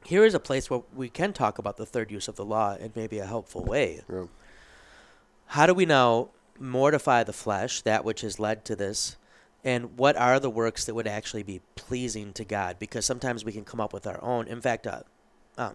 [0.05, 2.75] here is a place where we can talk about the third use of the law
[2.75, 4.01] in maybe a helpful way.
[4.11, 4.25] Yeah.
[5.47, 6.29] How do we now
[6.59, 9.17] mortify the flesh, that which has led to this?
[9.63, 12.77] And what are the works that would actually be pleasing to God?
[12.79, 14.47] Because sometimes we can come up with our own.
[14.47, 15.01] In fact, uh,
[15.57, 15.73] uh,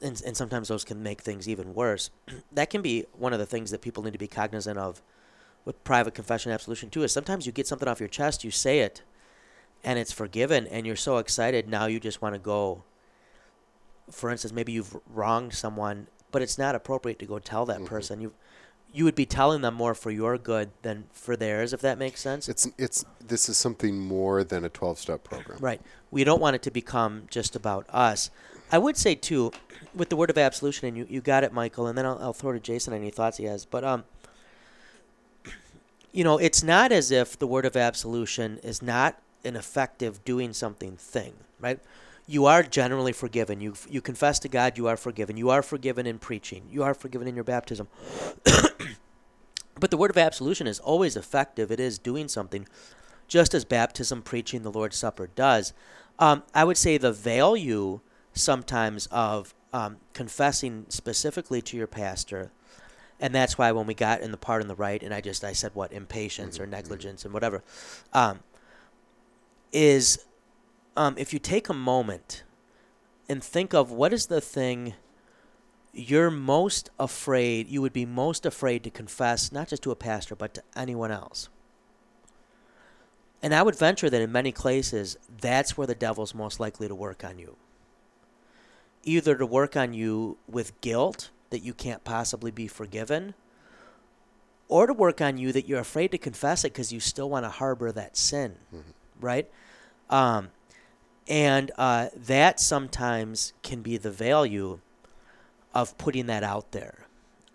[0.00, 2.10] and, and sometimes those can make things even worse.
[2.52, 5.02] that can be one of the things that people need to be cognizant of
[5.64, 7.02] with private confession and absolution too.
[7.02, 9.02] Is sometimes you get something off your chest, you say it,
[9.84, 12.82] and it's forgiven, and you're so excited now you just want to go.
[14.10, 18.20] For instance, maybe you've wronged someone, but it's not appropriate to go tell that person.
[18.20, 18.32] You
[18.92, 22.20] you would be telling them more for your good than for theirs, if that makes
[22.20, 22.48] sense.
[22.48, 25.58] It's it's this is something more than a 12-step program.
[25.60, 25.80] Right.
[26.10, 28.30] We don't want it to become just about us.
[28.72, 29.52] I would say too,
[29.94, 32.32] with the word of absolution, and you, you got it, Michael, and then I'll, I'll
[32.32, 33.64] throw to Jason any thoughts he has.
[33.64, 34.04] But um,
[36.12, 40.52] you know, it's not as if the word of absolution is not an effective doing
[40.52, 41.78] something thing, right?
[42.26, 43.60] You are generally forgiven.
[43.60, 45.36] You you confess to God, you are forgiven.
[45.36, 46.64] You are forgiven in preaching.
[46.70, 47.88] You are forgiven in your baptism.
[49.80, 51.72] But the word of absolution is always effective.
[51.72, 52.68] It is doing something,
[53.26, 55.72] just as baptism, preaching, the Lord's Supper does.
[56.18, 58.00] Um, I would say the value
[58.34, 62.50] sometimes of um, confessing specifically to your pastor,
[63.18, 65.42] and that's why when we got in the part on the rite, and I just
[65.42, 67.62] I said what impatience or negligence and whatever,
[68.12, 68.40] um,
[69.72, 70.24] is
[70.96, 72.42] um, if you take a moment
[73.28, 74.94] and think of what is the thing
[75.92, 80.36] you're most afraid, you would be most afraid to confess, not just to a pastor,
[80.36, 81.48] but to anyone else.
[83.42, 86.94] And I would venture that in many cases, that's where the devil's most likely to
[86.94, 87.56] work on you.
[89.02, 93.34] Either to work on you with guilt that you can't possibly be forgiven,
[94.68, 97.44] or to work on you that you're afraid to confess it because you still want
[97.44, 98.54] to harbor that sin,
[99.20, 99.50] right?
[100.08, 100.50] Um,
[101.26, 104.78] and uh, that sometimes can be the value
[105.74, 107.06] of putting that out there.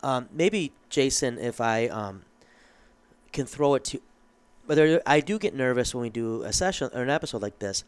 [0.02, 2.24] Um, maybe Jason, if I um,
[3.32, 4.02] can throw it to,
[4.66, 7.84] whether I do get nervous when we do a session or an episode like this,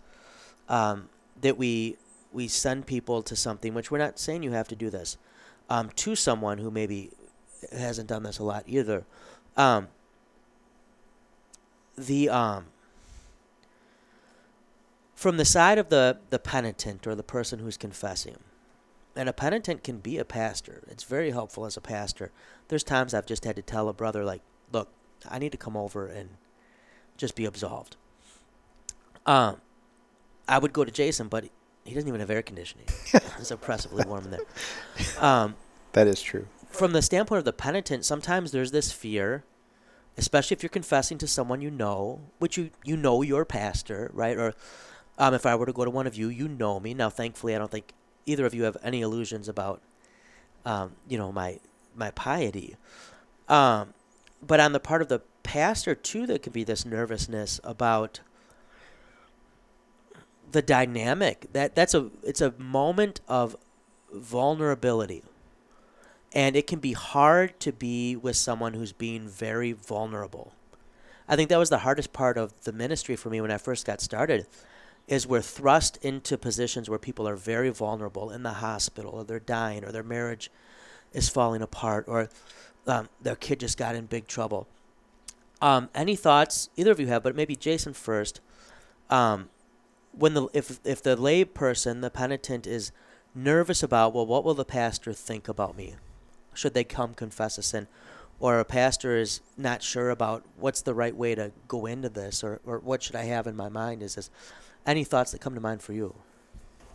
[0.69, 1.09] um,
[1.41, 1.97] that we
[2.33, 5.17] we send people to something, which we're not saying you have to do this,
[5.69, 7.11] um, to someone who maybe
[7.71, 9.05] hasn't done this a lot either.
[9.55, 9.87] Um,
[11.97, 12.65] the um,
[15.15, 18.37] from the side of the the penitent or the person who's confessing,
[19.17, 20.83] and a penitent can be a pastor.
[20.87, 22.31] It's very helpful as a pastor.
[22.67, 24.41] There's times I've just had to tell a brother like,
[24.71, 24.89] "Look,
[25.27, 26.29] I need to come over and
[27.17, 27.97] just be absolved."
[29.25, 29.57] Um,
[30.47, 31.45] I would go to Jason, but
[31.83, 32.85] he doesn't even have air conditioning.
[33.13, 34.39] it's oppressively warm in there.
[35.19, 35.55] Um,
[35.93, 36.47] That is true.
[36.69, 39.43] from the standpoint of the penitent, sometimes there's this fear,
[40.15, 44.37] especially if you're confessing to someone you know, which you you know your pastor, right?
[44.37, 44.53] Or
[45.17, 46.93] um, if I were to go to one of you, you know me.
[46.93, 47.93] Now, thankfully, I don't think
[48.27, 49.81] either of you have any illusions about,
[50.65, 51.59] um, you know, my
[51.95, 52.75] my piety.
[53.49, 53.93] Um,
[54.45, 58.19] but on the part of the pastor too, there could be this nervousness about
[60.51, 63.55] the dynamic that that's a it's a moment of
[64.13, 65.23] vulnerability.
[66.33, 70.51] And it can be hard to be with someone who's being very vulnerable.
[71.27, 73.85] I think that was the hardest part of the ministry for me when I first
[73.85, 74.45] got started
[75.07, 79.39] is we're thrust into positions where people are very vulnerable in the hospital or they're
[79.39, 80.51] dying or their marriage
[81.13, 82.29] is falling apart or
[82.87, 84.67] um, their kid just got in big trouble.
[85.61, 88.41] Um, any thoughts either of you have, but maybe Jason first.
[89.09, 89.49] Um,
[90.11, 92.91] when the if if the lay person, the penitent, is
[93.33, 95.95] nervous about well, what will the pastor think about me?
[96.53, 97.87] Should they come confess a sin?
[98.39, 102.43] Or a pastor is not sure about what's the right way to go into this,
[102.43, 104.03] or, or what should I have in my mind?
[104.03, 104.29] Is this
[104.87, 106.15] any thoughts that come to mind for you?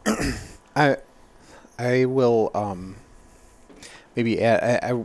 [0.77, 0.97] I
[1.79, 2.97] I will um,
[4.17, 5.05] maybe add, I, I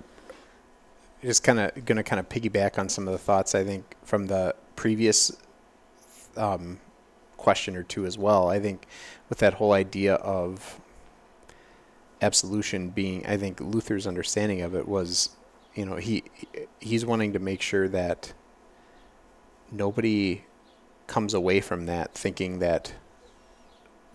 [1.24, 3.96] just kind of going to kind of piggyback on some of the thoughts I think
[4.04, 5.36] from the previous
[6.36, 6.80] um,
[7.36, 8.50] question or two as well.
[8.50, 8.88] I think
[9.30, 10.80] with that whole idea of
[12.22, 15.30] absolution being, I think Luther's understanding of it was,
[15.76, 16.24] you know, he
[16.80, 18.34] he's wanting to make sure that
[19.72, 20.44] nobody
[21.08, 22.94] comes away from that thinking that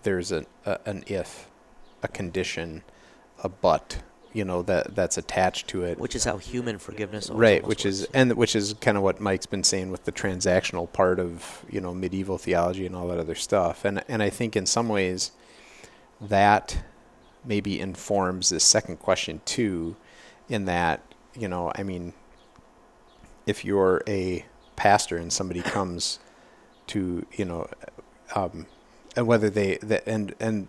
[0.03, 1.49] there's an a, an if,
[2.01, 2.83] a condition,
[3.43, 4.01] a but,
[4.33, 5.99] you know that that's attached to it.
[5.99, 7.85] Which is how human forgiveness right, which works.
[7.85, 11.63] is and which is kind of what Mike's been saying with the transactional part of
[11.69, 13.85] you know medieval theology and all that other stuff.
[13.85, 15.31] And and I think in some ways
[16.19, 16.83] that
[17.45, 19.95] maybe informs the second question too,
[20.49, 21.01] in that
[21.37, 22.13] you know I mean
[23.45, 26.19] if you're a pastor and somebody comes
[26.87, 27.67] to you know
[28.35, 28.65] um,
[29.15, 30.67] and whether they the, and and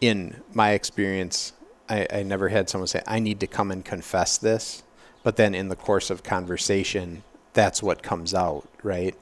[0.00, 1.52] in my experience
[1.90, 4.84] I, I never had someone say, I need to come and confess this.
[5.22, 9.14] But then in the course of conversation, that's what comes out, right?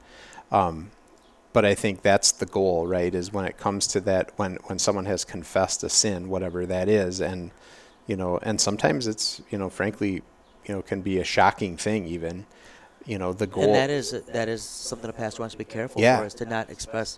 [0.51, 0.91] Um,
[1.51, 3.13] but I think that's the goal, right?
[3.13, 6.87] Is when it comes to that, when when someone has confessed a sin, whatever that
[6.87, 7.51] is, and
[8.05, 10.21] you know, and sometimes it's you know, frankly,
[10.65, 12.45] you know, can be a shocking thing even.
[13.09, 13.63] You know, the goal.
[13.63, 16.19] And that is that is something a pastor wants to be careful yeah.
[16.19, 17.17] for, is to not express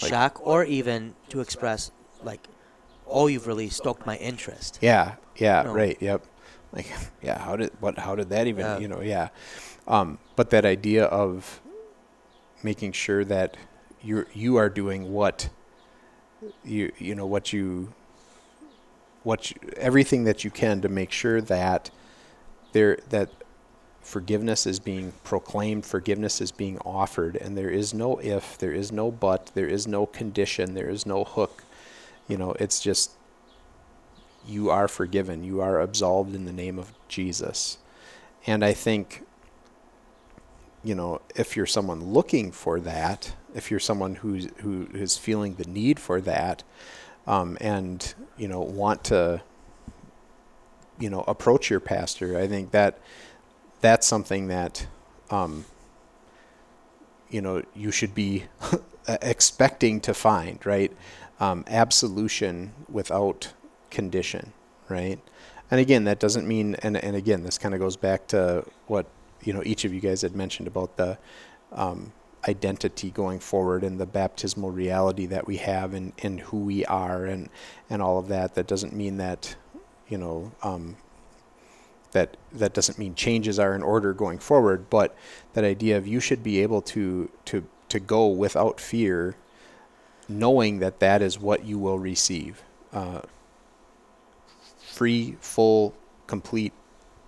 [0.00, 1.90] like, shock or even to express
[2.22, 2.46] like
[3.04, 4.78] oh, you've really stoked my interest.
[4.80, 6.24] Yeah, yeah, right, yep.
[6.72, 6.86] Like,
[7.22, 7.98] yeah, how did what?
[7.98, 8.64] How did that even?
[8.64, 8.78] Yeah.
[8.78, 9.30] You know, yeah.
[9.88, 11.60] Um, but that idea of
[12.62, 13.56] making sure that
[14.02, 15.48] you you are doing what
[16.64, 17.92] you you know what you
[19.24, 21.90] what you, everything that you can to make sure that
[22.70, 23.30] there that
[24.04, 28.92] forgiveness is being proclaimed, forgiveness is being offered, and there is no if, there is
[28.92, 31.64] no but, there is no condition, there is no hook
[32.28, 33.12] you know, it's just
[34.46, 35.44] you are forgiven.
[35.44, 37.78] You are absolved in the name of Jesus.
[38.46, 39.22] And I think,
[40.82, 45.54] you know, if you're someone looking for that, if you're someone who's who is feeling
[45.54, 46.62] the need for that,
[47.26, 49.42] um, and you know want to,
[50.98, 52.98] you know, approach your pastor, I think that
[53.84, 54.86] that's something that,
[55.30, 55.64] um,
[57.30, 58.44] you know, you should be
[59.08, 60.92] expecting to find, right?
[61.40, 63.52] um, absolution without
[63.90, 64.52] condition,
[64.88, 65.18] right?
[65.70, 69.06] And again, that doesn't mean, and, and again, this kind of goes back to what
[69.42, 71.18] you know each of you guys had mentioned about the
[71.72, 72.12] um,
[72.48, 77.24] identity going forward and the baptismal reality that we have and in who we are
[77.26, 77.48] and
[77.90, 78.54] and all of that.
[78.54, 79.56] That doesn't mean that
[80.08, 80.96] you know um,
[82.14, 85.14] that that doesn't mean changes are in order going forward, but
[85.52, 89.36] that idea of you should be able to to to go without fear
[90.28, 92.62] knowing that that is what you will receive.
[92.92, 93.20] Uh,
[94.78, 95.94] free, full,
[96.26, 96.72] complete,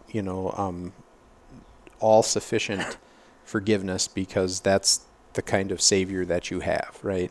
[0.09, 0.93] you know, um,
[2.01, 2.97] all sufficient
[3.45, 5.01] forgiveness because that's
[5.35, 7.31] the kind of Savior that you have, right?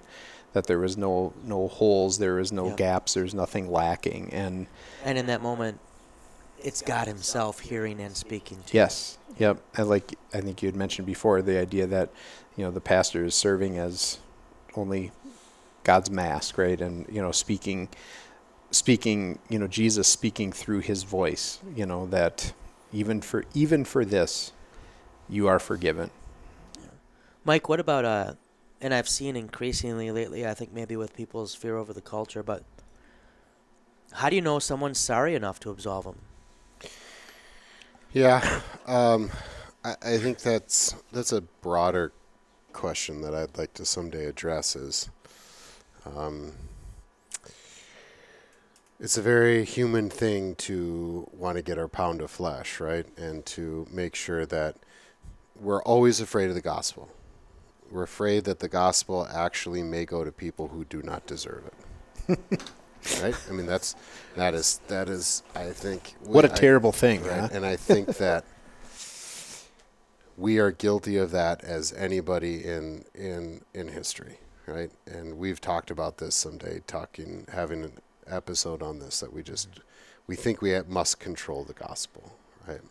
[0.53, 4.67] That there was no no holes, there was no gaps, there's nothing lacking, and
[5.03, 5.79] and in that moment,
[6.65, 8.75] it's God Himself hearing and speaking to.
[8.75, 9.61] Yes, yep.
[9.77, 12.09] And like I think you had mentioned before, the idea that
[12.57, 14.17] you know the pastor is serving as
[14.75, 15.11] only
[15.83, 16.81] God's mask, right?
[16.81, 17.89] And you know, speaking,
[18.71, 21.59] speaking, you know, Jesus speaking through His voice.
[21.75, 22.51] You know that
[22.91, 24.51] even for even for this,
[25.29, 26.09] you are forgiven.
[27.45, 28.33] Mike, what about uh?
[28.81, 30.45] And I've seen increasingly lately.
[30.45, 32.63] I think maybe with people's fear over the culture, but
[34.11, 36.17] how do you know someone's sorry enough to absolve them?
[38.15, 39.29] Yeah, um,
[39.83, 42.13] I, I think that's that's a broader
[42.71, 44.73] question that I'd like to someday address.
[44.77, 45.09] Is
[46.05, 46.53] um,
[49.01, 53.05] it's a very human thing to want to get our pound of flesh, right?
[53.17, 54.77] And to make sure that
[55.59, 57.09] we're always afraid of the gospel.
[57.91, 61.69] We're afraid that the gospel actually may go to people who do not deserve
[62.29, 62.61] it.
[63.21, 63.35] right?
[63.49, 63.95] I mean, that's
[64.35, 67.41] that is that is I think What a I- terrible thing, right?
[67.41, 67.49] huh?
[67.51, 68.45] And I think that
[70.37, 74.91] we are guilty of that as anybody in in in history, right?
[75.05, 77.93] And we've talked about this someday, talking having an
[78.27, 79.69] episode on this that we just
[80.27, 82.33] we think we must control the gospel,
[82.67, 82.81] right?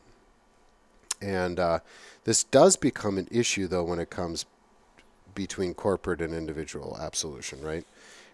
[1.21, 1.81] And uh,
[2.25, 4.47] this does become an issue though when it comes
[5.35, 7.85] between corporate and individual absolution, right?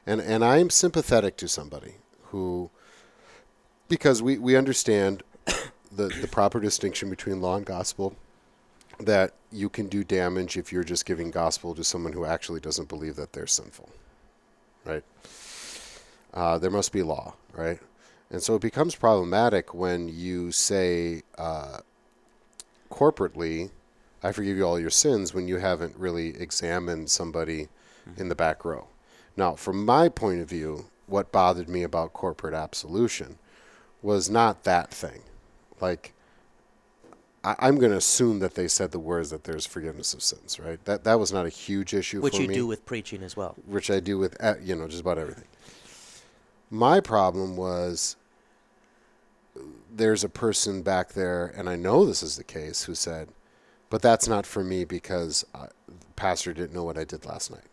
[0.06, 1.94] And and I'm sympathetic to somebody
[2.26, 2.70] who
[3.88, 5.22] because we, we understand
[5.92, 8.14] the, the proper distinction between law and gospel
[8.98, 12.88] that you can do damage if you're just giving gospel to someone who actually doesn't
[12.88, 13.88] believe that they're sinful
[14.84, 15.02] right?
[16.32, 17.80] Uh, there must be law right?
[18.30, 21.78] And so it becomes problematic when you say uh,
[22.90, 23.70] corporately
[24.22, 27.68] i forgive you all your sins when you haven't really examined somebody
[28.16, 28.86] in the back row
[29.36, 33.38] now from my point of view what bothered me about corporate absolution
[34.02, 35.22] was not that thing.
[35.80, 36.14] Like,
[37.44, 40.58] I, I'm going to assume that they said the words that there's forgiveness of sins,
[40.58, 40.82] right?
[40.84, 43.54] That that was not a huge issue Which for you do with preaching as well.
[43.66, 45.44] which I do with uh, you know just about everything.
[46.70, 48.16] My problem was
[49.92, 53.28] there's a person back there, and I know this is the case, who said,
[53.88, 57.50] "But that's not for me because uh, the pastor didn't know what I did last
[57.50, 57.64] night."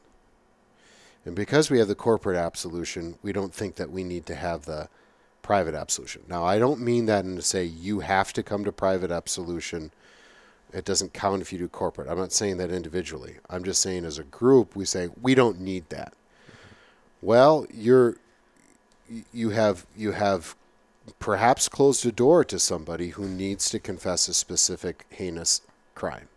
[1.28, 4.64] And because we have the corporate absolution, we don't think that we need to have
[4.64, 4.88] the
[5.42, 6.22] private absolution.
[6.30, 9.92] Now, I don't mean that in to say you have to come to private absolution.
[10.72, 12.08] It doesn't count if you do corporate.
[12.08, 13.36] I'm not saying that individually.
[13.50, 16.14] I'm just saying as a group, we say we don't need that.
[17.22, 18.16] Well, you're
[19.34, 20.56] you have you have
[21.20, 25.60] perhaps closed a door to somebody who needs to confess a specific heinous
[25.94, 26.30] crime.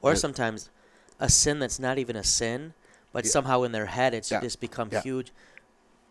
[0.00, 0.70] Or And- sometimes
[1.18, 2.74] a sin that's not even a sin,
[3.12, 3.30] but Yeah.
[3.30, 4.40] somehow in their head it's Yeah.
[4.40, 5.02] just become Yeah.
[5.02, 5.32] huge.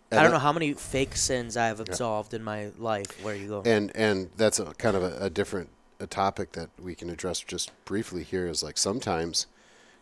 [0.10, 3.22] And I don't know how many fake sins I've absolved in my life.
[3.24, 3.62] Where you go?
[3.66, 5.70] and and that's a kind of a, a different
[6.00, 9.48] a topic that we can address just briefly here is like sometimes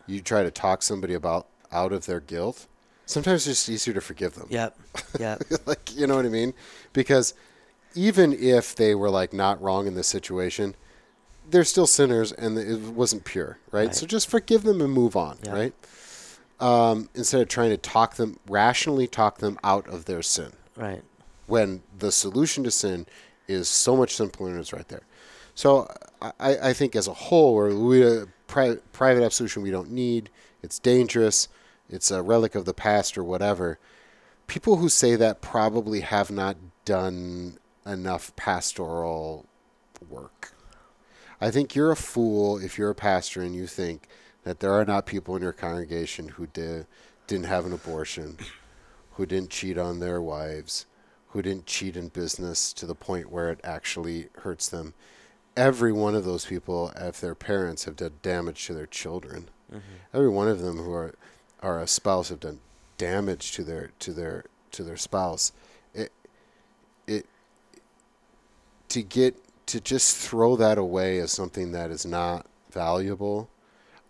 [0.06, 2.66] you try to talk somebody about out of their guilt
[3.06, 4.78] sometimes it's just easier to forgive them Yep.
[5.18, 5.42] Yep.
[5.66, 6.52] like you know what i mean
[6.92, 7.32] because
[7.94, 10.76] even if they were like not wrong in this situation
[11.48, 13.94] they're still sinners and it wasn't pure right, Right.
[13.94, 15.52] so just forgive them and move on Yeah.
[15.54, 15.74] right
[16.60, 21.02] um, instead of trying to talk them rationally talk them out of their sin right.
[21.46, 23.06] when the solution to sin
[23.48, 25.02] is so much simpler and it's right there.
[25.54, 25.90] So
[26.20, 30.30] I, I think as a whole, or we, uh, pri- private absolution we don't need.
[30.62, 31.48] It's dangerous.
[31.88, 33.78] It's a relic of the past or whatever.
[34.46, 39.46] People who say that probably have not done enough pastoral
[40.08, 40.52] work.
[41.40, 44.08] I think you're a fool if you're a pastor and you think
[44.46, 46.86] that there are not people in your congregation who did,
[47.26, 48.38] didn't have an abortion,
[49.14, 50.86] who didn't cheat on their wives,
[51.30, 54.94] who didn't cheat in business to the point where it actually hurts them.
[55.56, 59.80] Every one of those people, if their parents have done damage to their children, mm-hmm.
[60.14, 61.16] every one of them who are
[61.60, 62.60] are a spouse have done
[62.98, 65.50] damage to their to their to their spouse.
[65.92, 66.12] It
[67.08, 67.26] it
[68.90, 69.34] to get
[69.66, 73.48] to just throw that away as something that is not valuable.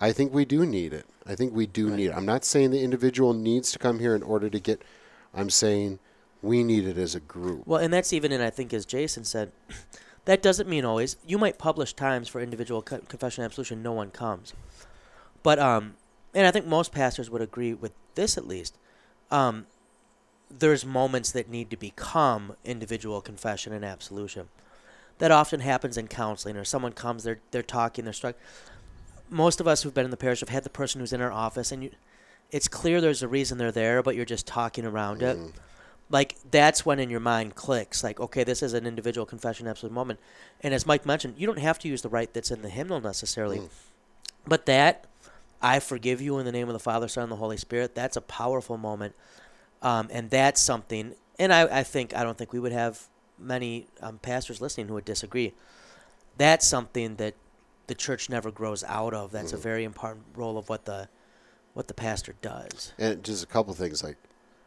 [0.01, 1.07] I think we do need it.
[1.27, 2.15] I think we do need it.
[2.15, 4.83] I'm not saying the individual needs to come here in order to get.
[5.35, 5.99] I'm saying
[6.43, 7.67] we need it as a group.
[7.67, 9.53] Well, and that's even in I think as Jason said,
[10.27, 11.17] that doesn't mean always.
[11.27, 13.83] You might publish times for individual co- confession and absolution.
[13.83, 14.53] No one comes,
[15.43, 15.95] but um,
[16.35, 18.77] and I think most pastors would agree with this at least.
[19.31, 19.67] Um,
[20.51, 24.49] there's moments that need to become individual confession and absolution.
[25.19, 28.37] That often happens in counseling, or someone comes, they're they're talking, they're struck.
[29.29, 31.33] Most of us who've been in the parish have had the person who's in our
[31.33, 31.91] office, and you,
[32.51, 35.37] it's clear there's a reason they're there, but you're just talking around it.
[36.09, 39.93] Like that's when in your mind clicks like okay this is an individual confession absolute
[39.93, 40.21] moment.
[40.61, 43.01] And as mike mentioned you don't have to use the rite that's in the hymnal
[43.01, 43.59] necessarily.
[44.47, 45.07] But that
[45.61, 48.17] i forgive you in the name of the father son and the holy spirit that's
[48.17, 49.17] a powerful moment.
[49.83, 53.09] Um, and that's something and I, I think i don't think we would have
[53.39, 55.53] many um, pastors listening who would disagree.
[56.39, 57.35] That's something that
[57.87, 59.33] the church never grows out of.
[59.33, 59.63] That's a mm-hmm.
[59.63, 61.09] very important role of what the
[61.75, 62.93] what the pastor does.
[62.99, 64.17] And just a couple things like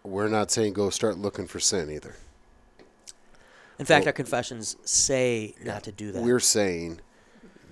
[0.03, 2.15] we're not saying go start looking for sin either.
[3.80, 6.22] in fact Well- our confessions say not to do that.
[6.22, 6.99] We're saying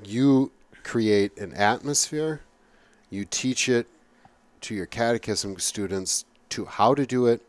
[0.04, 0.52] you
[0.84, 2.42] create an atmosphere,
[3.10, 3.88] you teach it
[4.62, 7.42] to your catechism students to how to do it.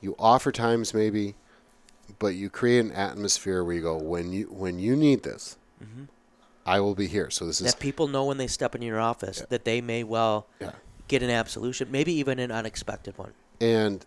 [0.00, 1.34] You offer times maybe,
[2.18, 6.04] but you create an atmosphere where you go when you when you need this, mm-hmm.
[6.66, 7.30] I will be here.
[7.30, 9.46] So this is that people know when they step into your office Yeah.
[9.50, 10.72] that they may well yeah.
[11.08, 13.32] get an absolution, maybe even an unexpected one.
[13.60, 14.04] And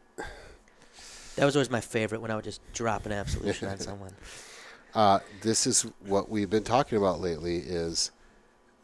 [1.36, 4.14] That was always my favorite when I would just drop an absolution on someone.
[4.94, 8.12] Uh, this is what we've been talking about lately is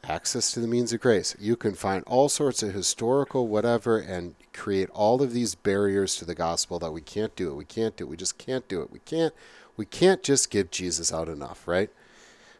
[0.03, 1.36] access to the means of grace.
[1.39, 6.26] You can find all sorts of historical whatever and create all of these barriers to
[6.26, 7.55] the gospel that we can't do it.
[7.55, 8.09] We can't do it.
[8.09, 8.91] We just can't do it.
[8.91, 9.34] We can't
[9.78, 11.89] we can't just give Jesus out enough, right?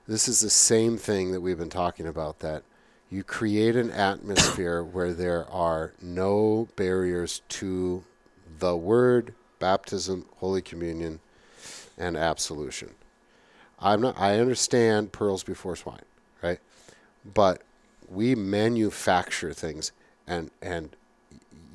[0.10, 2.64] This is the same thing that we've been talking about that
[3.12, 8.03] you create an atmosphere where there are no barriers to
[8.57, 11.20] the word, baptism, holy communion,
[11.95, 12.95] and absolution.
[13.80, 16.01] I'm not I understand pearls before swine,
[16.41, 16.60] right?
[17.36, 17.62] But
[18.10, 19.91] we manufacture things
[20.26, 20.95] and and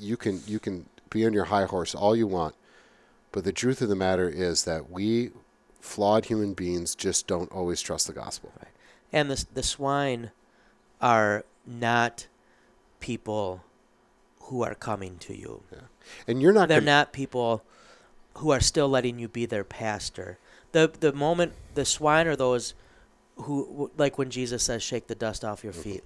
[0.01, 2.57] you can you can be on your high horse all you want.
[3.31, 5.31] But the truth of the matter is that we
[5.85, 8.51] flawed human beings just don't always trust the gospel.
[8.59, 8.73] Right.
[9.13, 10.31] And the the swine
[11.01, 12.27] are not
[13.01, 13.63] people
[14.49, 15.63] who are coming to you.
[15.71, 15.79] Yeah.
[16.27, 17.63] And you're not They're not people
[18.39, 20.39] who are still letting you be their pastor.
[20.73, 22.75] The the moment the swine are those
[23.37, 25.83] who like when Jesus says shake the dust off your Mm-hmm.
[25.83, 26.05] feet,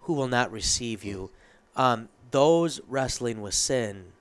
[0.00, 1.30] who will not receive you.
[1.76, 4.12] Um, those wrestling with sin,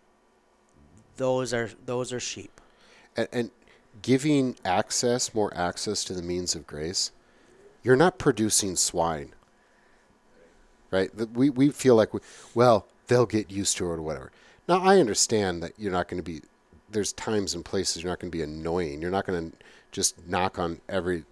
[1.17, 2.61] those are those are sheep.
[3.17, 3.51] and, and
[4.01, 7.11] giving access, more access to the means of grace,
[7.83, 9.33] you're not producing swine.
[10.91, 11.09] Right?
[11.33, 12.19] We, we feel like, we,
[12.53, 14.31] well, they'll get used to it or whatever.
[14.67, 16.41] Now, I understand that you're not going to be,
[16.89, 19.01] there's times and places you're not going to be annoying.
[19.01, 19.57] You're not going to
[19.91, 21.25] just knock on every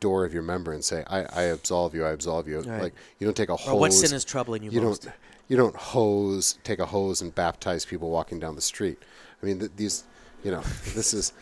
[0.00, 2.60] door of your member and say, I, I absolve you, I absolve you.
[2.60, 2.82] Right.
[2.82, 3.74] Like, you don't take a hose.
[3.74, 5.02] Or what sin is troubling you, you most?
[5.02, 5.14] don't
[5.48, 8.98] you don't hose take a hose and baptize people walking down the street.
[9.42, 10.04] I mean, th- these,
[10.44, 10.60] you know,
[10.94, 11.32] this is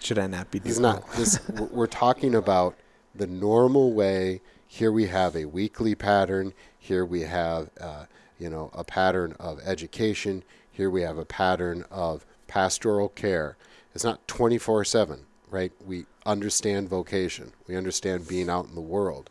[0.00, 1.10] Should I not be doing He's not.
[1.12, 1.40] This
[1.70, 2.76] we're talking about
[3.14, 4.40] the normal way.
[4.66, 6.54] Here we have a weekly pattern.
[6.78, 8.06] Here we have, uh,
[8.38, 10.42] you know, a pattern of education.
[10.70, 13.56] Here we have a pattern of pastoral care.
[13.94, 15.72] It's not twenty four seven, right?
[15.84, 17.52] We understand vocation.
[17.66, 19.30] We understand being out in the world.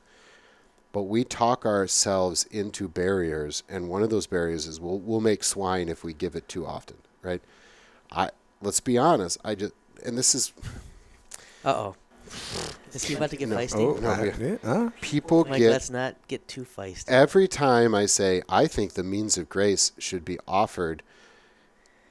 [0.92, 5.44] But we talk ourselves into barriers, and one of those barriers is we'll we'll make
[5.44, 7.42] swine if we give it too often, right?
[8.12, 9.38] I let's be honest.
[9.44, 9.74] I just
[10.06, 10.54] and this is
[11.66, 11.95] Uh oh.
[12.93, 13.58] Is he about to get No.
[13.58, 13.76] feisty?
[13.76, 14.89] Oh, No, yeah, huh?
[15.02, 17.06] people Like, get let's not get too feisty.
[17.08, 21.04] every time I say I think the means of grace should be offered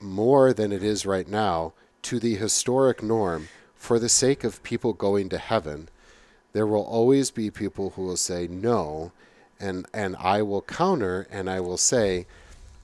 [0.00, 1.72] more than it is right now
[2.02, 5.88] to the historic norm for the sake of people going to heaven,
[6.52, 9.12] there will always be people who will say no,
[9.60, 12.26] and and I will counter and I will say,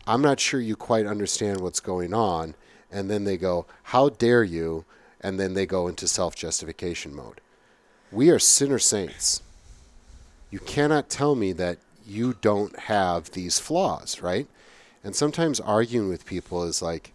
[0.07, 2.55] I'm not sure you quite understand what's going on,
[2.95, 4.87] and then they go, how dare you,
[5.21, 7.43] and then they go into self-justification mode.
[8.11, 9.43] We are sinner saints
[10.55, 14.47] you cannot tell me that you don't have these flaws, right?
[15.03, 17.13] And sometimes arguing with people is like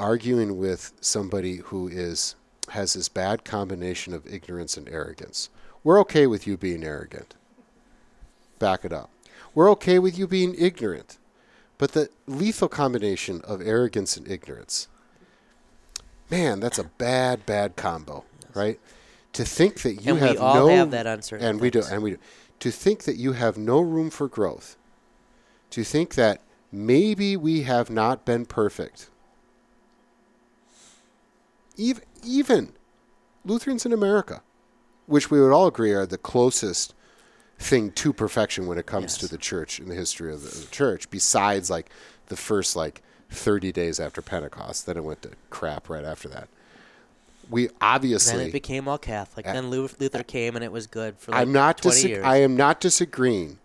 [0.00, 2.34] arguing with somebody who is
[2.70, 5.48] has this bad combination of ignorance and arrogance.
[5.84, 7.36] We're okay with you being arrogant.
[8.58, 9.10] Back it up.
[9.54, 11.18] We're okay with you being ignorant.
[11.80, 14.86] But the lethal combination of arrogance and ignorance,
[16.30, 18.78] man, that's a bad, bad combo, right?
[19.32, 21.70] To think that you And we have all no have that on certain and we
[21.70, 22.18] do and we do.
[22.58, 24.76] To think that you have no room for growth
[25.70, 29.08] to think that maybe we have not been perfect.
[31.76, 32.72] Even even
[33.42, 34.42] lutherans in america
[35.06, 36.92] which we would all agree are the closest
[37.60, 40.66] thing to perfection when it comes to the church in the history of the, the
[40.70, 41.90] church besides like
[42.26, 46.48] the first like 30 days after pentecost then it went to crap right after that
[47.50, 49.46] we obviously Then it became all Catholic.
[49.46, 52.24] Uh, then Luther came and it was good for like I'm not 20 disag- years.
[52.24, 53.58] I am not disagreeing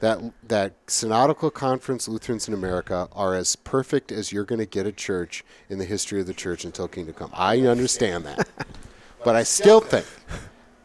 [0.00, 4.86] that that synodical conference Lutherans in America are as perfect as you're going to get
[4.86, 7.30] a church in the history of the church until kingdom come.
[7.34, 8.48] I understand that,
[9.24, 10.06] but I still think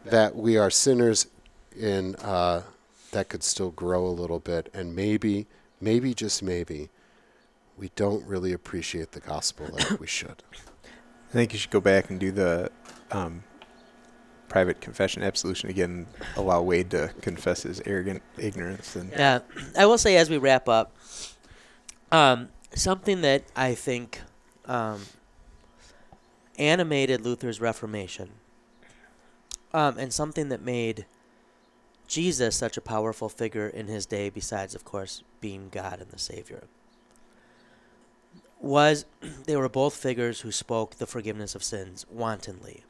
[0.04, 1.26] that we are sinners
[1.80, 2.62] in uh,
[3.12, 5.46] that could still grow a little bit, and maybe,
[5.80, 6.90] maybe just maybe,
[7.76, 10.42] we don't really appreciate the gospel like we should.
[11.28, 12.70] I think you should go back and do the
[13.10, 13.44] um,
[14.48, 16.06] private confession absolution again.
[16.36, 19.40] Allow Wade to confess his arrogant ignorance and Yeah,
[19.78, 20.94] I will say as we wrap up,
[22.12, 24.20] um, something that I think
[24.66, 25.02] um,
[26.58, 28.30] animated Luther's Reformation,
[29.72, 31.06] um, and something that made
[32.10, 36.18] Jesus such a powerful figure in his day, besides, of course, being God and the
[36.18, 36.64] Savior,
[38.58, 39.04] was
[39.46, 42.82] they were both figures who spoke the forgiveness of sins wantonly.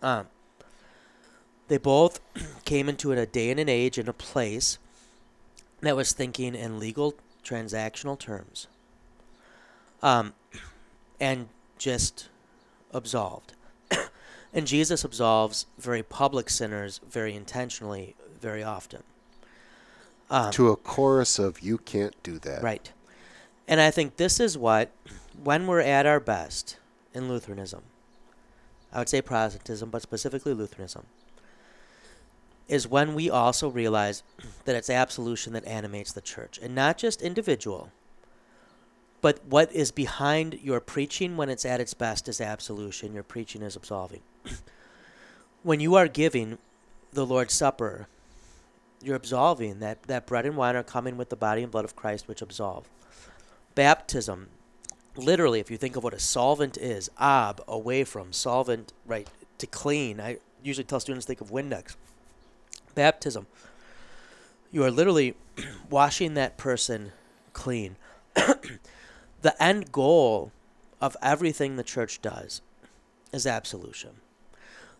[0.00, 0.28] Um,
[1.68, 2.20] they both
[2.64, 4.78] came into it a day and an age and a place
[5.82, 7.14] that was thinking in legal
[7.44, 8.68] transactional terms.
[10.02, 10.32] Um,
[11.20, 12.30] and just
[12.90, 13.52] absolved.
[14.52, 19.02] And Jesus absolves very public sinners very intentionally, very often.
[20.30, 22.92] Um, to a chorus of "You can't do that." Right.
[23.68, 24.90] And I think this is what,
[25.42, 26.76] when we're at our best
[27.14, 27.82] in Lutheranism,
[28.92, 31.06] I would say Protestantism, but specifically Lutheranism,
[32.68, 34.22] is when we also realize
[34.64, 37.90] that it's absolution that animates the church, and not just individual,
[39.22, 43.14] but what is behind your preaching when it's at its best is absolution.
[43.14, 44.20] Your preaching is absolving.
[45.62, 46.58] when you are giving
[47.12, 48.08] the Lord's Supper,
[49.00, 49.78] you're absolving.
[49.78, 52.42] That, that bread and wine are coming with the body and blood of Christ, which
[52.42, 52.88] absolve.
[53.76, 54.48] Baptism,
[55.14, 59.28] literally, if you think of what a solvent is, ab, away from, solvent, right,
[59.58, 60.20] to clean.
[60.20, 61.94] I usually tell students think of Windex.
[62.96, 63.46] Baptism,
[64.72, 65.36] you are literally
[65.90, 67.12] washing that person
[67.52, 67.96] clean.
[69.42, 70.52] the end goal
[71.00, 72.62] of everything the church does
[73.32, 74.10] is absolution.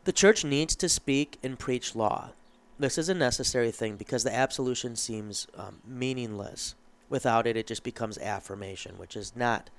[0.04, 2.30] The church needs to speak and preach law.
[2.78, 6.74] This is a necessary thing because the absolution seems um, meaningless.
[7.08, 9.70] Without it, it just becomes affirmation, which is not.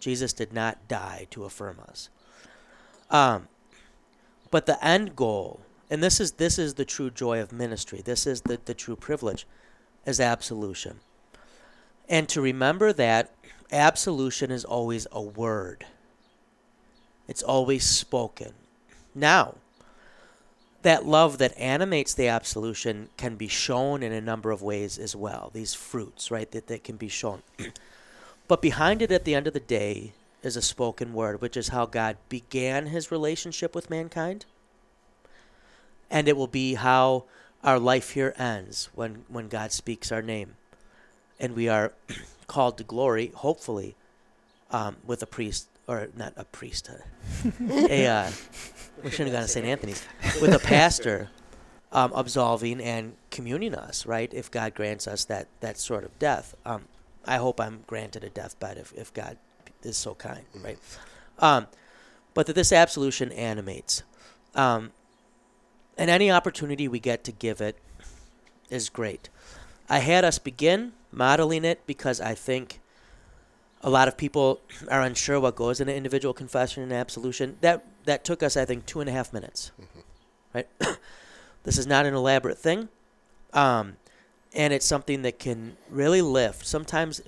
[0.00, 2.08] Jesus did not die to affirm us.
[3.10, 3.48] Um,
[4.50, 8.00] but the end goal, and this is this is the true joy of ministry.
[8.02, 9.46] This is the, the true privilege,
[10.06, 11.00] is absolution.
[12.08, 13.30] And to remember that
[13.72, 15.86] absolution is always a word,
[17.26, 18.52] it's always spoken.
[19.14, 19.56] Now,
[20.82, 25.16] that love that animates the absolution can be shown in a number of ways as
[25.16, 25.50] well.
[25.52, 27.42] These fruits, right, that, that can be shown.
[28.48, 30.12] but behind it at the end of the day
[30.42, 34.46] is a spoken word, which is how God began his relationship with mankind.
[36.10, 37.24] And it will be how
[37.64, 40.54] our life here ends when, when God speaks our name.
[41.40, 41.92] And we are
[42.48, 43.94] called to glory, hopefully,
[44.70, 46.90] um, with a priest or not a priest,
[47.70, 48.30] a uh,
[49.02, 49.64] we shouldn't have gone to St.
[49.64, 50.04] Anthony's
[50.42, 51.30] with a pastor
[51.92, 54.32] um, absolving and communing us, right?
[54.34, 56.84] If God grants us that that sort of death, um,
[57.24, 59.38] I hope I'm granted a deathbed if if God
[59.82, 60.78] is so kind, right?
[61.38, 61.66] Um,
[62.34, 64.02] but that this absolution animates,
[64.54, 64.92] um,
[65.96, 67.78] and any opportunity we get to give it
[68.70, 69.28] is great.
[69.88, 72.80] I had us begin modeling it because I think
[73.82, 74.60] a lot of people
[74.90, 77.56] are unsure what goes in an individual confession and absolution.
[77.60, 79.70] That that took us, I think, two and a half minutes.
[79.80, 80.00] Mm-hmm.
[80.54, 80.68] Right.
[81.64, 82.88] this is not an elaborate thing,
[83.52, 83.96] um,
[84.52, 86.66] and it's something that can really lift.
[86.66, 87.20] Sometimes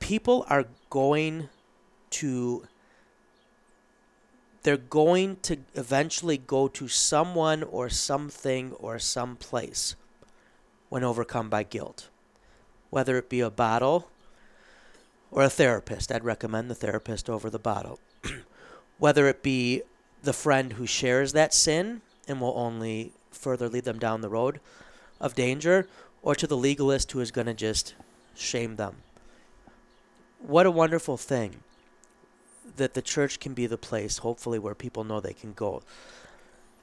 [0.00, 1.48] people are going
[2.10, 2.66] to.
[4.64, 9.96] They're going to eventually go to someone or something or some place
[10.92, 12.10] when overcome by guilt.
[12.90, 14.10] Whether it be a bottle
[15.30, 17.98] or a therapist, I'd recommend the therapist over the bottle.
[18.98, 19.80] Whether it be
[20.22, 24.60] the friend who shares that sin and will only further lead them down the road
[25.18, 25.88] of danger,
[26.22, 27.94] or to the legalist who is going to just
[28.36, 28.96] shame them.
[30.40, 31.62] What a wonderful thing
[32.76, 35.82] that the church can be the place, hopefully, where people know they can go.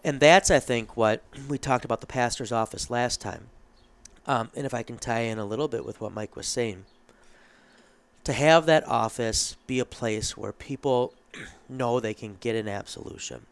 [0.04, 3.50] And that's, I think, what we talked about the pastor's office last time.
[4.26, 6.86] Um, and if I can tie in a little bit with what Mike was saying,
[8.24, 11.14] to have that office be a place where people
[11.70, 13.46] know they can get an absolution.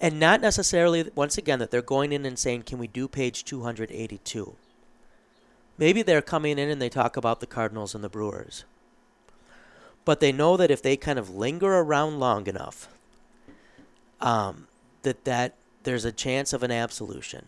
[0.00, 3.44] And not necessarily, once again, that they're going in and saying, Can we do page
[3.44, 4.54] 282?
[5.76, 8.64] Maybe they're coming in and they talk about the Cardinals and the Brewers.
[10.04, 12.88] But they know that if they kind of linger around long enough,
[14.20, 14.66] um,
[15.02, 17.44] that, that there's a chance of an absolution,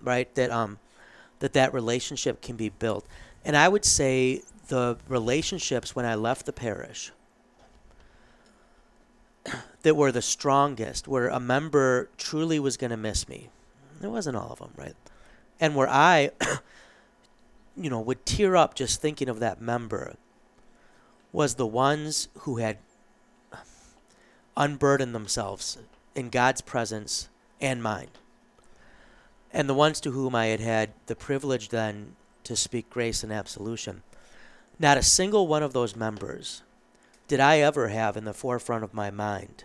[0.00, 0.32] right?
[0.34, 0.78] That um,
[1.42, 3.04] that that relationship can be built.
[3.44, 7.10] And I would say the relationships when I left the parish
[9.82, 13.48] that were the strongest, where a member truly was going to miss me.
[14.00, 14.94] It wasn't all of them, right?
[15.58, 16.30] And where I,
[17.76, 20.14] you know, would tear up just thinking of that member
[21.32, 22.78] was the ones who had
[24.56, 25.76] unburdened themselves
[26.14, 27.28] in God's presence
[27.60, 28.10] and mine
[29.52, 33.32] and the ones to whom I had had the privilege then to speak grace and
[33.32, 34.02] absolution.
[34.78, 36.62] Not a single one of those members
[37.28, 39.64] did I ever have in the forefront of my mind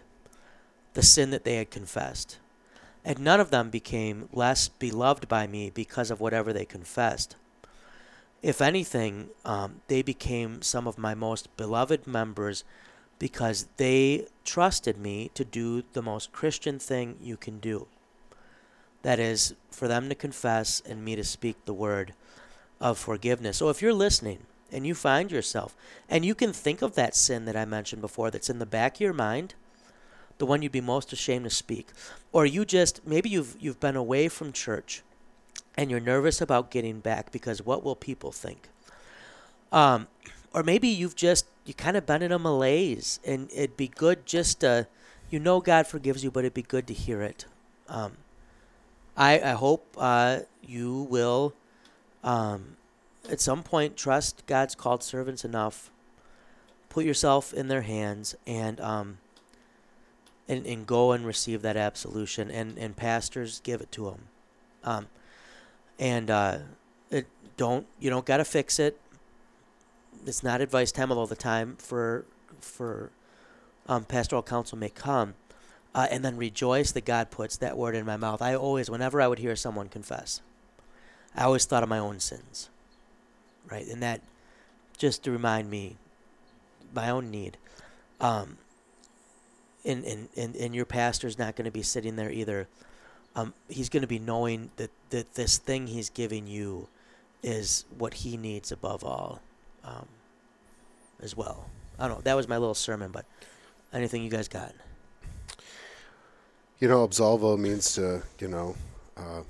[0.93, 2.39] the sin that they had confessed.
[3.05, 7.35] And none of them became less beloved by me because of whatever they confessed.
[8.41, 12.63] If anything, um, they became some of my most beloved members
[13.19, 17.87] because they trusted me to do the most Christian thing you can do.
[19.07, 22.11] That is, for them to confess and me to speak the word
[22.81, 23.55] of forgiveness.
[23.55, 24.39] So if you're listening
[24.69, 25.77] and you find yourself,
[26.09, 28.95] and you can think of that sin that I mentioned before that's in the back
[28.95, 29.53] of your mind,
[30.39, 31.87] the one you'd be most ashamed to speak,
[32.33, 35.03] or you just maybe you've you've been away from church,
[35.77, 38.67] and you're nervous about getting back because what will people think?
[39.71, 40.07] Um,
[40.53, 44.25] or maybe you've just you kind of been in a malaise, and it'd be good
[44.25, 44.85] just to,
[45.29, 47.45] you know, God forgives you, but it'd be good to hear it.
[47.87, 48.17] Um,
[49.17, 51.53] I I hope uh, you will.
[52.23, 52.77] Um,
[53.29, 55.91] at some point, trust God's called servants enough.
[56.89, 59.17] Put yourself in their hands and um,
[60.47, 62.49] and, and go and receive that absolution.
[62.49, 64.21] And, and pastors give it to them.
[64.83, 65.07] Um,
[65.99, 66.59] and uh,
[67.11, 67.27] it
[67.57, 68.99] don't you don't gotta fix it.
[70.25, 72.25] It's not advice time all the time for
[72.59, 73.11] for
[73.87, 75.33] um, pastoral counsel may come.
[75.97, 78.41] Uh, and then rejoice that God puts that word in my mouth.
[78.41, 80.41] I always, whenever I would hear someone confess,
[81.35, 82.69] I always thought of my own sins
[83.69, 83.87] right?
[83.87, 84.21] And that
[84.97, 85.97] just to remind me
[86.93, 87.57] my own need.
[88.19, 88.57] Um,
[89.85, 92.67] and, and, and, and your pastor's not going to be sitting there either.
[93.35, 96.87] Um, he's going to be knowing that, that this thing he's giving you
[97.43, 99.41] is what he needs above all
[99.83, 100.07] um,
[101.21, 101.69] as well.
[101.99, 102.21] I don't know.
[102.23, 103.25] That was my little sermon, but
[103.93, 104.73] anything you guys got?
[106.79, 108.75] You know, absolvo means to, you know,
[109.15, 109.41] uh,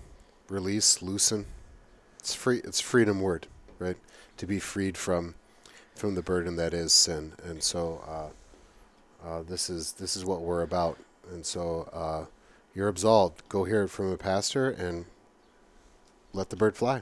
[0.50, 1.46] release, loosen.
[2.20, 2.62] It's free.
[2.64, 3.48] It's freedom word
[3.80, 3.98] right?
[4.38, 5.36] To be freed from
[5.96, 10.42] from the burden that is sin, and so uh, uh, this is this is what
[10.42, 10.98] we're about.
[11.32, 12.26] And so uh,
[12.74, 13.48] you're absolved.
[13.50, 15.06] Go hear it from a pastor and
[16.34, 17.02] let the bird fly.